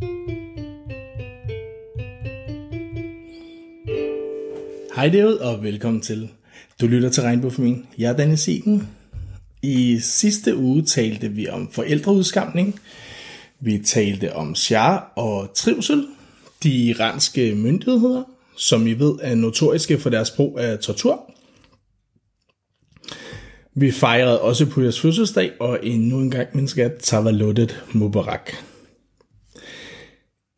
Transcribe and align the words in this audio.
Hej 0.00 0.08
derude, 5.12 5.40
og 5.40 5.62
velkommen 5.62 6.02
til. 6.02 6.30
Du 6.80 6.86
lytter 6.86 7.10
til 7.10 7.22
Regnbuefamilien. 7.22 7.86
Jeg 7.98 8.12
er 8.12 8.16
Danne 8.16 8.36
Siegen. 8.36 8.88
I 9.62 9.98
sidste 10.00 10.56
uge 10.56 10.82
talte 10.82 11.28
vi 11.28 11.48
om 11.48 11.70
forældreudskamning. 11.72 12.80
Vi 13.60 13.78
talte 13.78 14.34
om 14.34 14.54
sjar 14.54 15.12
og 15.16 15.50
trivsel. 15.54 16.06
De 16.62 16.70
iranske 16.70 17.54
myndigheder, 17.54 18.22
som 18.56 18.86
I 18.86 18.92
ved 18.92 19.14
er 19.22 19.34
notoriske 19.34 19.98
for 19.98 20.10
deres 20.10 20.30
brug 20.30 20.58
af 20.58 20.78
tortur. 20.78 21.32
Vi 23.74 23.90
fejrede 23.90 24.40
også 24.40 24.66
på 24.66 24.80
jeres 24.80 25.00
fødselsdag, 25.00 25.52
og 25.60 25.78
endnu 25.82 26.18
en 26.18 26.30
gang, 26.30 26.48
min 26.54 26.68
skat, 26.68 26.92
Tavalodet 27.02 27.84
Mubarak. 27.92 28.75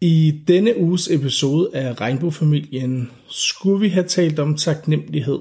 I 0.01 0.45
denne 0.49 0.77
uges 0.77 1.11
episode 1.11 1.71
af 1.75 2.01
Regnbuefamilien 2.01 3.11
skulle 3.29 3.81
vi 3.81 3.89
have 3.89 4.07
talt 4.07 4.39
om 4.39 4.57
taknemmelighed 4.57 5.41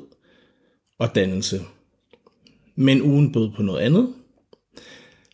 og 0.99 1.15
dannelse. 1.15 1.61
Men 2.75 3.01
ugen 3.01 3.31
bød 3.31 3.51
på 3.55 3.61
noget 3.61 3.79
andet, 3.79 4.13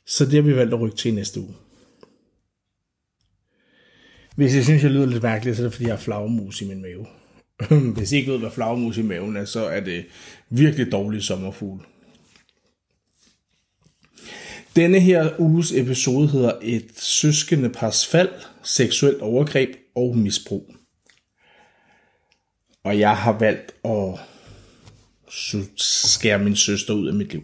så 0.06 0.26
det 0.26 0.34
har 0.34 0.42
vi 0.42 0.56
valgt 0.56 0.74
at 0.74 0.80
rykke 0.80 0.98
til 0.98 1.14
næste 1.14 1.40
uge. 1.40 1.56
Hvis 4.36 4.56
jeg 4.56 4.64
synes, 4.64 4.84
jeg 4.84 4.92
lyder 4.92 5.06
lidt 5.06 5.24
mærkeligt, 5.24 5.58
så 5.58 5.64
er 5.64 5.66
det 5.66 5.74
fordi, 5.74 5.88
jeg 5.88 5.96
har 5.96 6.02
flagmus 6.02 6.62
i 6.62 6.68
min 6.68 6.82
mave. 6.82 7.06
Hvis 7.96 8.12
I 8.12 8.16
ikke 8.16 8.32
ved, 8.32 8.40
hvad 8.40 8.52
flagmus 8.52 8.98
i 8.98 9.02
maven 9.02 9.36
er, 9.36 9.46
så 9.46 9.66
er 9.66 9.80
det 9.80 10.06
virkelig 10.50 10.92
dårlig 10.92 11.24
sommerfugl. 11.24 11.82
Denne 14.76 15.00
her 15.00 15.40
uges 15.40 15.72
episode 15.72 16.28
hedder 16.28 16.54
Et 16.62 16.92
søskende 16.96 17.70
pars 17.70 18.08
fald, 18.08 18.30
seksuelt 18.64 19.22
overgreb 19.22 19.70
og 19.96 20.18
misbrug. 20.18 20.76
Og 22.84 23.00
jeg 23.00 23.18
har 23.18 23.40
valgt 23.40 23.74
at 23.86 24.20
skære 25.78 26.40
min 26.40 26.56
søster 26.56 26.94
ud 26.94 27.08
af 27.08 27.14
mit 27.14 27.32
liv. 27.32 27.44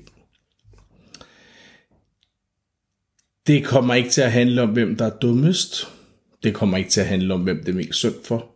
Det 3.48 3.66
kommer 3.66 3.94
ikke 3.94 4.10
til 4.10 4.22
at 4.22 4.32
handle 4.32 4.62
om, 4.62 4.70
hvem 4.70 4.96
der 4.96 5.06
er 5.06 5.18
dummest. 5.18 5.88
Det 6.44 6.54
kommer 6.54 6.78
ikke 6.78 6.90
til 6.90 7.02
at 7.02 7.08
handle 7.08 7.34
om, 7.34 7.42
hvem 7.42 7.64
det 7.64 7.70
er 7.70 7.76
mest 7.76 7.96
synd 7.96 8.16
for. 8.26 8.56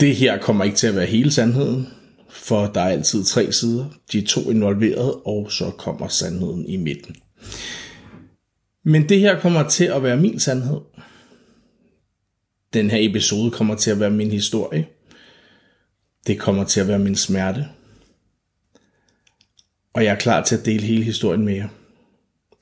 Det 0.00 0.16
her 0.16 0.38
kommer 0.38 0.64
ikke 0.64 0.76
til 0.76 0.86
at 0.86 0.94
være 0.94 1.06
hele 1.06 1.30
sandheden 1.30 1.88
for 2.32 2.66
der 2.66 2.80
er 2.80 2.88
altid 2.88 3.24
tre 3.24 3.52
sider, 3.52 3.84
de 4.12 4.18
er 4.18 4.26
to 4.26 4.50
involveret, 4.50 5.14
og 5.24 5.52
så 5.52 5.70
kommer 5.70 6.08
sandheden 6.08 6.66
i 6.68 6.76
midten. 6.76 7.16
Men 8.84 9.08
det 9.08 9.20
her 9.20 9.40
kommer 9.40 9.68
til 9.68 9.84
at 9.84 10.02
være 10.02 10.16
min 10.16 10.40
sandhed. 10.40 10.80
Den 12.72 12.90
her 12.90 13.10
episode 13.10 13.50
kommer 13.50 13.74
til 13.74 13.90
at 13.90 14.00
være 14.00 14.10
min 14.10 14.30
historie. 14.30 14.86
Det 16.26 16.38
kommer 16.38 16.64
til 16.64 16.80
at 16.80 16.88
være 16.88 16.98
min 16.98 17.16
smerte. 17.16 17.66
Og 19.94 20.04
jeg 20.04 20.12
er 20.12 20.18
klar 20.18 20.44
til 20.44 20.56
at 20.56 20.66
dele 20.66 20.82
hele 20.82 21.04
historien 21.04 21.44
med 21.44 21.54
jer. 21.54 21.68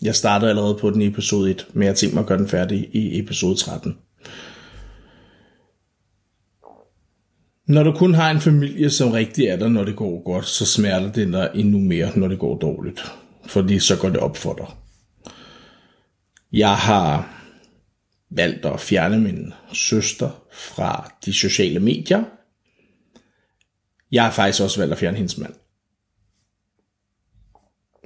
Jeg 0.03 0.15
startede 0.15 0.51
allerede 0.51 0.75
på 0.75 0.91
den 0.91 1.03
i 1.03 1.07
episode 1.07 1.51
1, 1.51 1.67
men 1.73 1.87
jeg 1.87 1.97
tænkte 1.97 2.15
mig 2.15 2.23
at 2.23 2.29
gøre 2.29 2.39
den 2.39 2.49
færdig 2.49 2.89
i 2.93 3.19
episode 3.19 3.57
13. 3.57 3.97
Når 7.71 7.83
du 7.83 7.93
kun 7.93 8.15
har 8.15 8.31
en 8.31 8.41
familie, 8.41 8.91
som 8.91 9.11
rigtig 9.11 9.47
er 9.47 9.57
der, 9.57 9.69
når 9.69 9.85
det 9.85 9.97
går 9.97 10.23
godt, 10.23 10.47
så 10.47 10.67
smerter 10.67 11.13
det 11.13 11.33
dig 11.33 11.51
endnu 11.55 11.79
mere, 11.79 12.19
når 12.19 12.29
det 12.29 12.39
går 12.39 12.59
dårligt. 12.59 13.01
Fordi 13.47 13.79
så 13.79 13.97
går 13.97 14.09
det 14.09 14.19
op 14.19 14.37
for 14.37 14.55
dig. 14.55 14.67
Jeg 16.53 16.77
har 16.77 17.43
valgt 18.31 18.67
at 18.67 18.81
fjerne 18.81 19.21
min 19.21 19.53
søster 19.73 20.31
fra 20.53 21.13
de 21.25 21.33
sociale 21.33 21.81
medier. 21.81 22.25
Jeg 24.13 24.25
har 24.25 24.31
faktisk 24.31 24.63
også 24.63 24.81
valgt 24.81 24.93
at 24.93 24.99
fjerne 24.99 25.17
hendes 25.17 25.39
mand. 25.39 25.55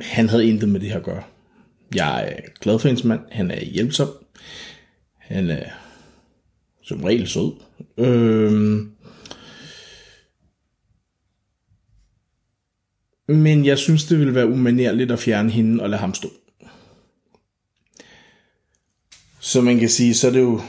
Han 0.01 0.29
havde 0.29 0.49
intet 0.49 0.69
med 0.69 0.81
det 0.81 0.89
her 0.89 0.97
at 0.97 1.05
gøre. 1.05 1.23
Jeg 1.95 2.29
er 2.29 2.41
glad 2.61 2.79
for 2.79 2.89
hendes 2.89 3.05
mand. 3.05 3.21
Han 3.31 3.51
er 3.51 3.65
hjælpsom. 3.65 4.09
Han 5.19 5.51
er 5.51 5.71
som 6.83 7.05
regel 7.05 7.29
sød. 7.29 7.53
Øh, 7.99 8.94
Men 13.29 13.65
jeg 13.65 13.79
synes, 13.79 14.05
det 14.05 14.19
ville 14.19 14.35
være 14.35 14.49
umanerligt 14.49 15.11
at 15.11 15.19
fjerne 15.19 15.51
hende 15.51 15.83
og 15.83 15.91
lade 15.91 16.01
ham 16.01 16.15
stå. 16.15 16.31
Så 19.41 19.61
man 19.61 19.79
kan 19.79 19.89
sige, 19.89 20.15
så 20.15 20.27
er 20.27 20.33
det 20.33 20.41
jo 20.41 20.61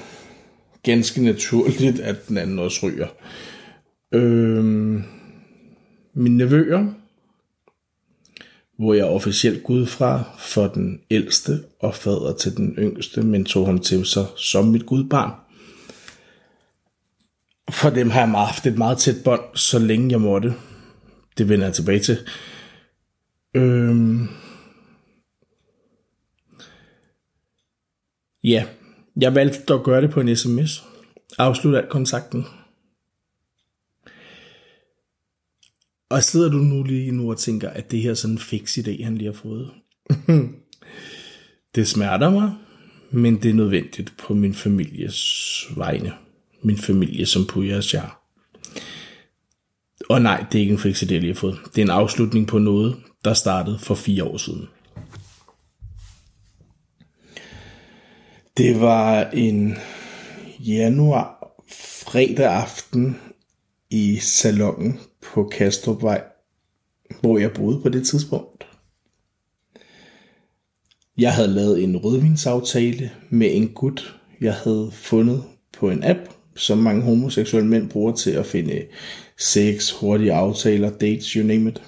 ganske 0.83 1.23
naturligt, 1.23 1.99
at 1.99 2.27
den 2.27 2.37
anden 2.37 2.59
også 2.59 2.87
ryger. 2.87 3.07
Øhm, 4.11 5.03
mine 6.13 6.37
nevøer, 6.37 6.93
hvor 8.77 8.93
jeg 8.93 9.05
officielt 9.05 9.63
gud 9.63 9.85
fra 9.85 10.23
for 10.39 10.67
den 10.67 10.99
ældste 11.11 11.63
og 11.79 11.95
fader 11.95 12.33
til 12.33 12.57
den 12.57 12.75
yngste, 12.77 13.21
men 13.21 13.45
tog 13.45 13.65
ham 13.65 13.79
til 13.79 14.05
sig 14.05 14.25
som 14.37 14.65
mit 14.65 14.85
gudbarn. 14.85 15.31
For 17.71 17.89
dem 17.89 18.09
har 18.09 18.19
jeg 18.19 18.29
haft 18.29 18.65
et 18.65 18.77
meget 18.77 18.97
tæt 18.97 19.23
bånd, 19.23 19.41
så 19.55 19.79
længe 19.79 20.11
jeg 20.11 20.21
måtte. 20.21 20.53
Det 21.37 21.49
vender 21.49 21.65
jeg 21.65 21.73
tilbage 21.73 21.99
til. 21.99 22.17
Øhm. 23.53 24.27
Ja, 28.43 28.67
jeg 29.21 29.35
valgte 29.35 29.73
at 29.73 29.83
gøre 29.83 30.01
det 30.01 30.11
på 30.11 30.19
en 30.19 30.35
sms. 30.35 30.83
Afslut 31.37 31.75
alt 31.75 31.89
kontakten. 31.89 32.45
Og 36.09 36.23
sidder 36.23 36.49
du 36.49 36.57
nu 36.57 36.83
lige 36.83 37.11
nu 37.11 37.31
og 37.31 37.37
tænker, 37.37 37.69
at 37.69 37.91
det 37.91 38.01
her 38.01 38.09
er 38.11 38.13
sådan 38.13 38.33
en 38.33 38.39
fix 38.39 38.77
idé, 38.77 39.03
han 39.03 39.17
lige 39.17 39.33
har 39.33 39.39
fået. 39.39 39.71
det 41.75 41.87
smerter 41.87 42.29
mig, 42.29 42.53
men 43.11 43.43
det 43.43 43.49
er 43.49 43.53
nødvendigt 43.53 44.13
på 44.17 44.33
min 44.33 44.53
families 44.53 45.17
vegne. 45.75 46.13
Min 46.63 46.77
familie 46.77 47.25
som 47.25 47.47
Puja 47.47 47.81
og 50.09 50.21
nej, 50.21 50.45
det 50.51 50.57
er 50.57 50.61
ikke 50.61 50.73
en 50.73 50.79
fix 50.79 51.03
jeg 51.03 51.21
har 51.21 51.33
fået. 51.33 51.59
Det 51.75 51.81
er 51.81 51.85
en 51.85 51.91
afslutning 51.91 52.47
på 52.47 52.59
noget, 52.59 52.95
der 53.23 53.33
startede 53.33 53.79
for 53.79 53.95
fire 53.95 54.23
år 54.23 54.37
siden. 54.37 54.67
Det 58.57 58.81
var 58.81 59.23
en 59.23 59.77
januar 60.59 61.53
fredag 61.69 62.45
aften 62.45 63.19
i 63.89 64.17
salongen 64.21 64.99
på 65.33 65.43
Kastrupvej, 65.43 66.23
hvor 67.21 67.37
jeg 67.37 67.53
boede 67.53 67.81
på 67.81 67.89
det 67.89 68.07
tidspunkt. 68.07 68.67
Jeg 71.17 71.33
havde 71.33 71.47
lavet 71.47 71.83
en 71.83 71.97
rødvinsaftale 71.97 73.11
med 73.29 73.55
en 73.55 73.67
gut, 73.67 74.15
jeg 74.41 74.53
havde 74.53 74.89
fundet 74.93 75.43
på 75.77 75.89
en 75.89 76.03
app, 76.03 76.19
som 76.55 76.77
mange 76.77 77.01
homoseksuelle 77.01 77.69
mænd 77.69 77.89
bruger 77.89 78.13
til 78.13 78.31
at 78.31 78.45
finde 78.45 78.81
sex, 79.37 79.91
hurtige 79.91 80.33
aftaler, 80.33 80.89
dates, 80.89 81.27
you 81.27 81.47
name 81.47 81.69
it. 81.69 81.81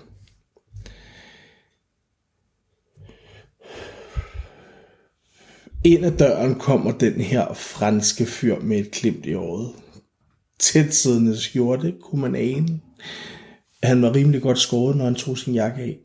Ind 5.83 6.05
ad 6.05 6.17
døren 6.17 6.55
kommer 6.55 6.91
den 6.91 7.21
her 7.21 7.53
franske 7.53 8.25
fyr 8.25 8.59
med 8.59 8.79
et 8.79 8.91
klimt 8.91 9.25
i 9.25 9.33
øjet. 9.33 9.73
Tæt 10.59 10.93
siddende 10.93 11.37
skjorte, 11.37 11.95
kunne 12.01 12.21
man 12.21 12.35
ane. 12.35 12.79
Han 13.83 14.01
var 14.01 14.15
rimelig 14.15 14.41
godt 14.41 14.59
skåret, 14.59 14.97
når 14.97 15.05
han 15.05 15.15
tog 15.15 15.37
sin 15.37 15.53
jakke 15.53 15.81
af. 15.81 15.97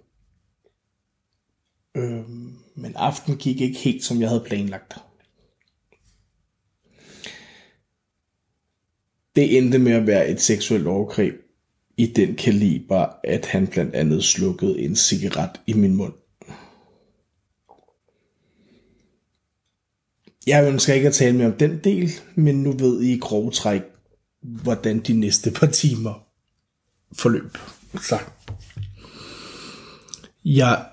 Øhm, 1.96 2.54
men 2.74 2.96
aften 2.96 3.36
gik 3.36 3.60
ikke 3.60 3.78
helt, 3.78 4.04
som 4.04 4.20
jeg 4.20 4.28
havde 4.28 4.44
planlagt. 4.46 4.94
Det 9.36 9.58
endte 9.58 9.78
med 9.78 9.92
at 9.92 10.06
være 10.06 10.28
et 10.28 10.40
seksuelt 10.40 10.86
overgreb 10.86 11.34
i 11.96 12.06
den 12.06 12.36
kaliber, 12.36 13.06
at 13.24 13.46
han 13.46 13.66
blandt 13.66 13.94
andet 13.94 14.24
slukkede 14.24 14.80
en 14.80 14.96
cigaret 14.96 15.60
i 15.66 15.72
min 15.72 15.94
mund. 15.94 16.12
Jeg 20.46 20.68
ønsker 20.72 20.94
ikke 20.94 21.08
at 21.08 21.14
tale 21.14 21.36
mere 21.36 21.46
om 21.46 21.52
den 21.52 21.78
del, 21.84 22.10
men 22.34 22.62
nu 22.62 22.72
ved 22.72 23.02
I 23.02 23.12
i 23.12 23.18
grove 23.18 23.50
træk, 23.50 23.82
hvordan 24.40 25.00
de 25.00 25.12
næste 25.12 25.50
par 25.50 25.66
timer 25.66 26.26
forløb. 27.12 27.58
Så. 28.00 28.18
Jeg 30.44 30.86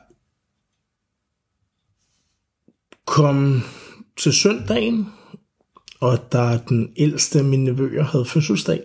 kom 3.06 3.62
til 4.18 4.34
søndagen, 4.34 5.08
og 6.02 6.32
da 6.32 6.60
den 6.70 6.94
ældste 6.98 7.40
af 7.40 7.46
mine 7.46 7.64
nevøer 7.64 8.04
havde 8.04 8.26
fødselsdag, 8.26 8.82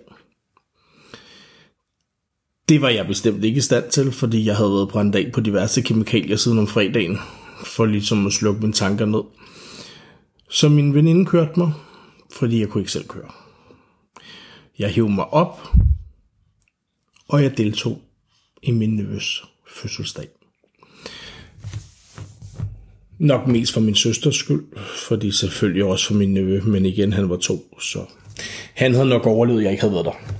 det 2.69 2.83
var 2.83 2.89
jeg 2.89 3.07
bestemt 3.07 3.45
ikke 3.45 3.59
i 3.59 3.61
stand 3.61 3.91
til, 3.91 4.13
fordi 4.13 4.47
jeg 4.47 4.57
havde 4.57 4.71
været 4.71 4.89
brændt 4.89 5.17
af 5.17 5.33
på 5.33 5.41
diverse 5.41 5.83
kemikalier 5.83 6.37
siden 6.37 6.59
om 6.59 6.67
fredagen, 6.67 7.19
for 7.65 7.85
ligesom 7.85 8.27
at 8.27 8.33
slukke 8.33 8.61
mine 8.61 8.73
tanker 8.73 9.07
ned. 9.07 9.23
Så 10.51 10.69
min 10.69 10.95
veninde 10.95 11.27
kørte 11.27 11.59
mig, 11.59 11.73
fordi 12.33 12.61
jeg 12.61 12.69
kunne 12.69 12.81
ikke 12.81 12.93
selv 12.93 13.09
køre. 13.09 13.31
Jeg 14.79 14.91
hævde 14.91 15.13
mig 15.13 15.27
op, 15.27 15.69
og 17.29 17.43
jeg 17.43 17.57
deltog 17.59 18.03
i 18.63 18.71
min 18.71 18.97
nevøs 18.97 19.45
fødselsdag. 19.69 20.29
Nok 23.25 23.47
mest 23.47 23.73
for 23.73 23.81
min 23.81 23.95
søsters 23.95 24.37
skyld, 24.37 24.65
fordi 25.09 25.33
selvfølgelig 25.33 25.85
også 25.85 26.07
for 26.07 26.15
min 26.15 26.35
nevø, 26.35 26.61
men 26.61 26.87
igen, 26.87 27.13
han 27.13 27.31
var 27.31 27.37
to, 27.37 27.79
så 27.81 27.99
han 28.75 28.95
havde 28.95 29.09
nok 29.09 29.27
overlevet, 29.27 29.59
at 29.59 29.65
jeg 29.65 29.73
ikke 29.73 29.81
havde 29.81 29.95
været 29.95 30.07
der. 30.07 30.35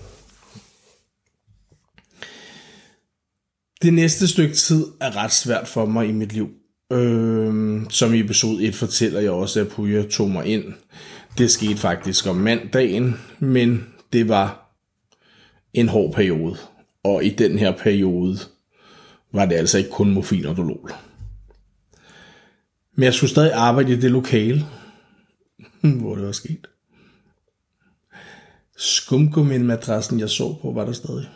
Det 3.83 3.95
næste 3.95 4.29
stykke 4.29 4.55
tid 4.55 4.87
er 5.01 5.17
ret 5.17 5.33
svært 5.33 5.69
for 5.69 5.87
mig 5.87 6.09
i 6.09 6.13
mit 6.13 6.33
liv. 6.33 6.49
Øh, 6.93 7.83
som 7.91 8.15
i 8.15 8.21
episode 8.21 8.65
1 8.65 8.75
fortæller 8.75 9.21
jeg 9.21 9.31
også, 9.31 9.61
at 9.61 9.69
Puja 9.69 10.03
tog 10.03 10.31
mig 10.31 10.47
ind. 10.47 10.65
Det 11.39 11.51
skete 11.51 11.77
faktisk 11.77 12.27
om 12.27 12.37
mandagen, 12.37 13.21
men 13.39 13.87
det 14.13 14.29
var 14.29 14.77
en 15.75 15.89
hård 15.89 16.15
periode. 16.15 16.57
Og 17.05 17.25
i 17.25 17.31
den 17.31 17.59
her 17.59 17.73
periode 17.73 18.39
var 19.33 19.47
det 19.47 19.55
altså 19.55 19.79
ikke 19.79 19.91
kun 19.91 20.11
morfin 20.11 20.47
og 20.47 20.57
dolol. 20.57 20.93
Men 22.95 23.05
jeg 23.05 23.15
skulle 23.15 23.31
stadig 23.31 23.53
arbejde 23.53 23.93
i 23.93 24.01
det 24.01 24.11
lokale, 24.11 24.67
hvor 26.01 26.15
det 26.15 26.27
var 26.27 26.33
sket. 26.33 26.67
Skumgummi-madrassen, 28.77 30.21
jeg 30.21 30.31
så 30.31 30.55
på, 30.63 30.73
var 30.73 30.85
der 30.85 30.93
stadig. 30.93 31.29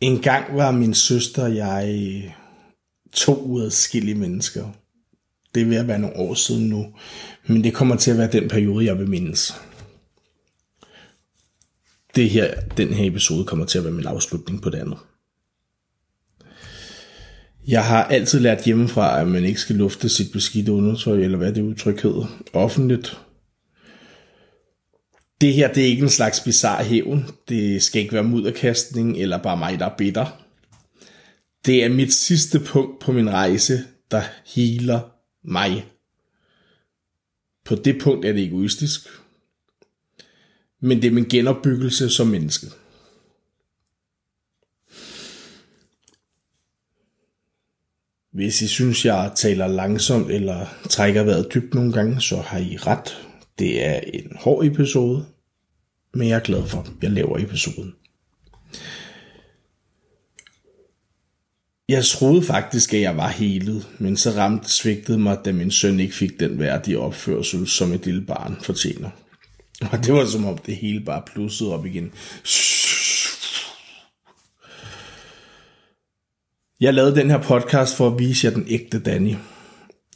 En 0.00 0.22
gang 0.22 0.56
var 0.56 0.70
min 0.70 0.94
søster 0.94 1.42
og 1.42 1.56
jeg 1.56 2.34
to 3.12 3.34
ud 3.42 3.60
mennesker. 4.14 4.68
Det 5.54 5.66
vil 5.66 5.86
være 5.86 5.98
nogle 5.98 6.16
år 6.16 6.34
siden 6.34 6.68
nu, 6.68 6.94
men 7.46 7.64
det 7.64 7.74
kommer 7.74 7.96
til 7.96 8.10
at 8.10 8.18
være 8.18 8.32
den 8.32 8.48
periode, 8.48 8.84
jeg 8.84 8.98
vil 8.98 9.08
mindes. 9.08 9.54
Det 12.14 12.30
her, 12.30 12.60
den 12.60 12.94
her 12.94 13.06
episode 13.06 13.44
kommer 13.44 13.66
til 13.66 13.78
at 13.78 13.84
være 13.84 13.92
min 13.92 14.06
afslutning 14.06 14.62
på 14.62 14.70
det 14.70 14.78
andet. 14.78 14.98
Jeg 17.68 17.86
har 17.86 18.04
altid 18.04 18.40
lært 18.40 18.64
hjemmefra, 18.64 19.20
at 19.20 19.28
man 19.28 19.44
ikke 19.44 19.60
skal 19.60 19.76
lufte 19.76 20.08
sit 20.08 20.32
beskidte 20.32 20.72
undertøj, 20.72 21.18
eller 21.18 21.38
hvad 21.38 21.52
det 21.52 21.62
udtryk 21.62 22.02
hedder, 22.02 22.42
offentligt. 22.52 23.18
Det 25.40 25.54
her, 25.54 25.72
det 25.72 25.82
er 25.82 25.86
ikke 25.86 26.02
en 26.02 26.08
slags 26.08 26.40
bizarre 26.40 26.84
hævn. 26.84 27.26
Det 27.48 27.82
skal 27.82 28.02
ikke 28.02 28.14
være 28.14 28.24
mudderkastning, 28.24 29.18
eller 29.18 29.38
bare 29.38 29.56
mig, 29.56 29.78
der 29.78 29.86
er 29.86 29.96
bitter. 29.98 30.44
Det 31.66 31.84
er 31.84 31.88
mit 31.88 32.12
sidste 32.12 32.60
punkt 32.60 33.00
på 33.00 33.12
min 33.12 33.30
rejse, 33.30 33.84
der 34.10 34.22
healer 34.54 35.00
mig. 35.44 35.86
På 37.64 37.74
det 37.74 38.00
punkt 38.00 38.24
er 38.24 38.32
det 38.32 38.44
egoistisk. 38.44 39.00
Men 40.80 41.02
det 41.02 41.08
er 41.08 41.12
min 41.12 41.28
genopbyggelse 41.28 42.10
som 42.10 42.26
menneske. 42.26 42.66
Hvis 48.32 48.62
I 48.62 48.68
synes, 48.68 49.04
jeg 49.04 49.32
taler 49.36 49.66
langsomt 49.66 50.30
eller 50.30 50.66
trækker 50.90 51.22
vejret 51.22 51.54
dybt 51.54 51.74
nogle 51.74 51.92
gange, 51.92 52.20
så 52.20 52.36
har 52.36 52.58
I 52.58 52.76
ret. 52.76 53.26
Det 53.58 53.86
er 53.86 54.00
en 54.00 54.36
hård 54.36 54.64
episode, 54.64 55.26
men 56.14 56.28
jeg 56.28 56.36
er 56.36 56.40
glad 56.40 56.66
for, 56.66 56.78
at 56.78 56.90
jeg 57.02 57.10
laver 57.10 57.38
episoden. 57.38 57.94
Jeg 61.88 62.04
troede 62.04 62.42
faktisk, 62.42 62.94
at 62.94 63.00
jeg 63.00 63.16
var 63.16 63.28
helet, 63.28 63.88
men 63.98 64.16
så 64.16 64.30
ramte 64.30 64.70
svigtede 64.70 65.18
mig, 65.18 65.38
da 65.44 65.52
min 65.52 65.70
søn 65.70 66.00
ikke 66.00 66.14
fik 66.14 66.40
den 66.40 66.58
værdige 66.58 66.98
opførsel, 66.98 67.66
som 67.66 67.92
et 67.92 68.06
lille 68.06 68.22
barn 68.22 68.56
fortjener. 68.62 69.10
Og 69.92 70.04
det 70.04 70.14
var 70.14 70.26
som 70.26 70.44
om 70.46 70.58
det 70.58 70.76
hele 70.76 71.00
bare 71.00 71.22
plussede 71.32 71.74
op 71.74 71.86
igen. 71.86 72.12
Jeg 76.80 76.94
lavede 76.94 77.16
den 77.16 77.30
her 77.30 77.42
podcast 77.42 77.96
for 77.96 78.06
at 78.06 78.18
vise 78.18 78.46
jer 78.46 78.54
den 78.54 78.64
ægte 78.68 79.00
Danny. 79.00 79.34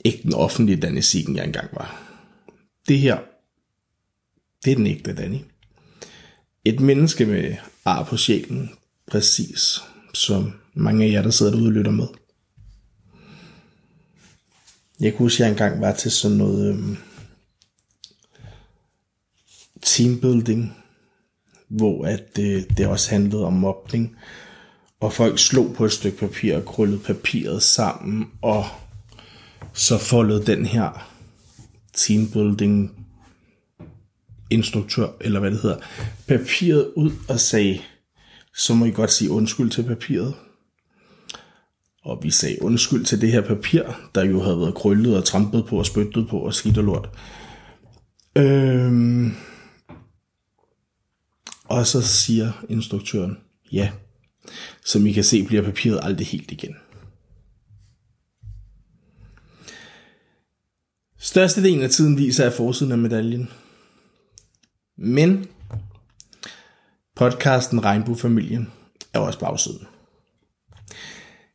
Ikke 0.04 0.22
den 0.22 0.34
offentlige 0.34 0.80
Danny 0.80 1.00
Siggen, 1.00 1.36
jeg 1.36 1.44
engang 1.44 1.68
var. 1.72 2.16
Det 2.88 2.98
her, 2.98 3.18
det 4.64 4.72
er 4.72 4.76
den 4.76 4.86
ægte 4.86 5.14
Danny. 5.14 5.38
Et 6.64 6.80
menneske 6.80 7.26
med 7.26 7.56
ar 7.84 8.04
på 8.04 8.16
sjælen, 8.16 8.70
præcis 9.06 9.80
som 10.14 10.52
mange 10.74 11.06
af 11.06 11.10
jer, 11.10 11.22
der 11.22 11.30
sidder 11.30 11.52
derude 11.52 11.68
og 11.68 11.72
lytter 11.72 11.90
med. 11.90 12.06
Jeg 15.00 15.12
kunne 15.12 15.24
huske, 15.24 15.42
at 15.42 15.46
jeg 15.46 15.50
engang 15.50 15.80
var 15.80 15.92
til 15.94 16.10
sådan 16.10 16.36
noget 16.36 16.68
øhm, 16.68 16.96
teambuilding, 19.82 20.76
hvor 21.68 22.04
at 22.04 22.36
det, 22.36 22.78
det 22.78 22.86
også 22.86 23.10
handlede 23.10 23.44
om 23.44 23.52
mobning, 23.52 24.16
og 25.04 25.12
folk 25.12 25.38
slog 25.38 25.74
på 25.74 25.84
et 25.84 25.92
stykke 25.92 26.18
papir 26.18 26.56
og 26.56 26.64
krøllede 26.64 26.98
papiret 26.98 27.62
sammen, 27.62 28.26
og 28.42 28.64
så 29.72 29.98
foldede 29.98 30.46
den 30.46 30.66
her 30.66 31.10
teambuilding 31.92 33.06
instruktør, 34.50 35.08
eller 35.20 35.40
hvad 35.40 35.50
det 35.50 35.60
hedder, 35.60 35.76
papiret 36.28 36.92
ud 36.96 37.10
og 37.28 37.40
sagde, 37.40 37.80
så 38.56 38.74
må 38.74 38.84
I 38.84 38.90
godt 38.90 39.12
sige 39.12 39.30
undskyld 39.30 39.70
til 39.70 39.82
papiret. 39.82 40.34
Og 42.04 42.18
vi 42.22 42.30
sagde 42.30 42.62
undskyld 42.62 43.04
til 43.04 43.20
det 43.20 43.32
her 43.32 43.40
papir, 43.40 43.82
der 44.14 44.24
jo 44.24 44.42
havde 44.42 44.60
været 44.60 44.74
krøllet 44.74 45.16
og 45.16 45.24
trampet 45.24 45.66
på 45.66 45.78
og 45.78 45.86
spyttet 45.86 46.28
på 46.28 46.38
og 46.38 46.54
skidt 46.54 46.78
og 46.78 46.84
lort. 46.84 47.10
Øhm, 48.36 49.34
og 51.64 51.86
så 51.86 52.02
siger 52.02 52.52
instruktøren, 52.68 53.36
ja, 53.72 53.90
som 54.84 55.06
I 55.06 55.12
kan 55.12 55.24
se, 55.24 55.44
bliver 55.44 55.62
papiret 55.62 56.00
aldrig 56.02 56.26
helt 56.26 56.50
igen. 56.50 56.76
Størstedelen 61.18 61.82
af 61.82 61.90
tiden 61.90 62.18
viser 62.18 62.44
jeg 62.44 62.52
forsiden 62.52 62.92
af 62.92 62.98
medaljen. 62.98 63.50
Men 64.96 65.46
podcasten 67.16 67.84
Regnbuefamilien 67.84 68.72
er 69.12 69.18
også 69.18 69.38
bagsiden. 69.38 69.86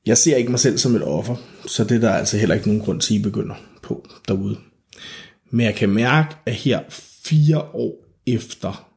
Jeg 0.06 0.18
ser 0.18 0.36
ikke 0.36 0.52
mig 0.52 0.60
selv 0.60 0.78
som 0.78 0.96
et 0.96 1.04
offer, 1.04 1.36
så 1.66 1.84
det 1.84 1.96
er 1.96 2.00
der 2.00 2.12
altså 2.12 2.38
heller 2.38 2.56
ikke 2.56 2.68
nogen 2.68 2.82
grund 2.82 3.02
til, 3.02 3.14
at 3.14 3.20
I 3.20 3.24
begynder 3.24 3.56
på 3.82 4.06
derude. 4.28 4.58
Men 5.52 5.66
jeg 5.66 5.76
kan 5.76 5.90
mærke, 5.90 6.36
at 6.46 6.56
her 6.56 6.84
fire 7.24 7.62
år 7.62 8.06
efter 8.26 8.89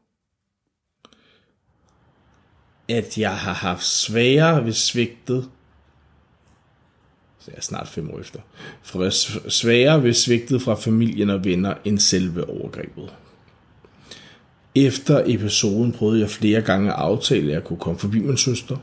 at 2.93 3.19
jeg 3.19 3.37
har 3.37 3.53
haft 3.53 3.85
sværere 3.85 4.65
ved 4.65 4.73
svigtet, 4.73 5.49
så 7.39 7.51
jeg 7.51 7.57
er 7.57 7.63
snart 7.63 7.89
fem 7.89 8.11
år 8.11 8.21
efter, 8.21 8.39
for 8.83 9.11
sværere 9.51 10.03
ved 10.03 10.13
svigtet 10.13 10.63
fra 10.63 10.75
familien 10.75 11.31
og 11.31 11.45
venner 11.45 11.75
end 11.85 11.99
selve 11.99 12.49
overgrebet. 12.49 13.13
Efter 14.75 15.23
episoden 15.27 15.93
prøvede 15.93 16.21
jeg 16.21 16.31
flere 16.31 16.61
gange 16.61 16.93
at 16.93 16.99
aftale, 16.99 17.49
at 17.49 17.55
jeg 17.55 17.65
kunne 17.65 17.79
komme 17.79 17.99
forbi 17.99 18.19
min 18.19 18.37
søster. 18.37 18.77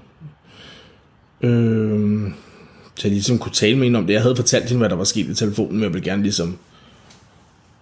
Øh, 1.42 2.32
så 2.96 3.08
jeg 3.08 3.12
ligesom 3.12 3.40
kunne 3.40 3.54
tale 3.54 3.78
med 3.78 3.84
hende 3.84 4.00
om 4.00 4.08
det. 4.08 4.14
Jeg 4.14 4.22
havde 4.22 4.36
fortalt 4.36 4.66
hende, 4.66 4.78
hvad 4.78 4.90
der 4.90 4.96
var 4.96 5.04
sket 5.04 5.28
i 5.28 5.36
telefonen, 5.36 5.74
men 5.74 5.84
jeg 5.84 5.94
ville 5.94 6.06
gerne 6.06 6.24
ligesom 6.24 6.58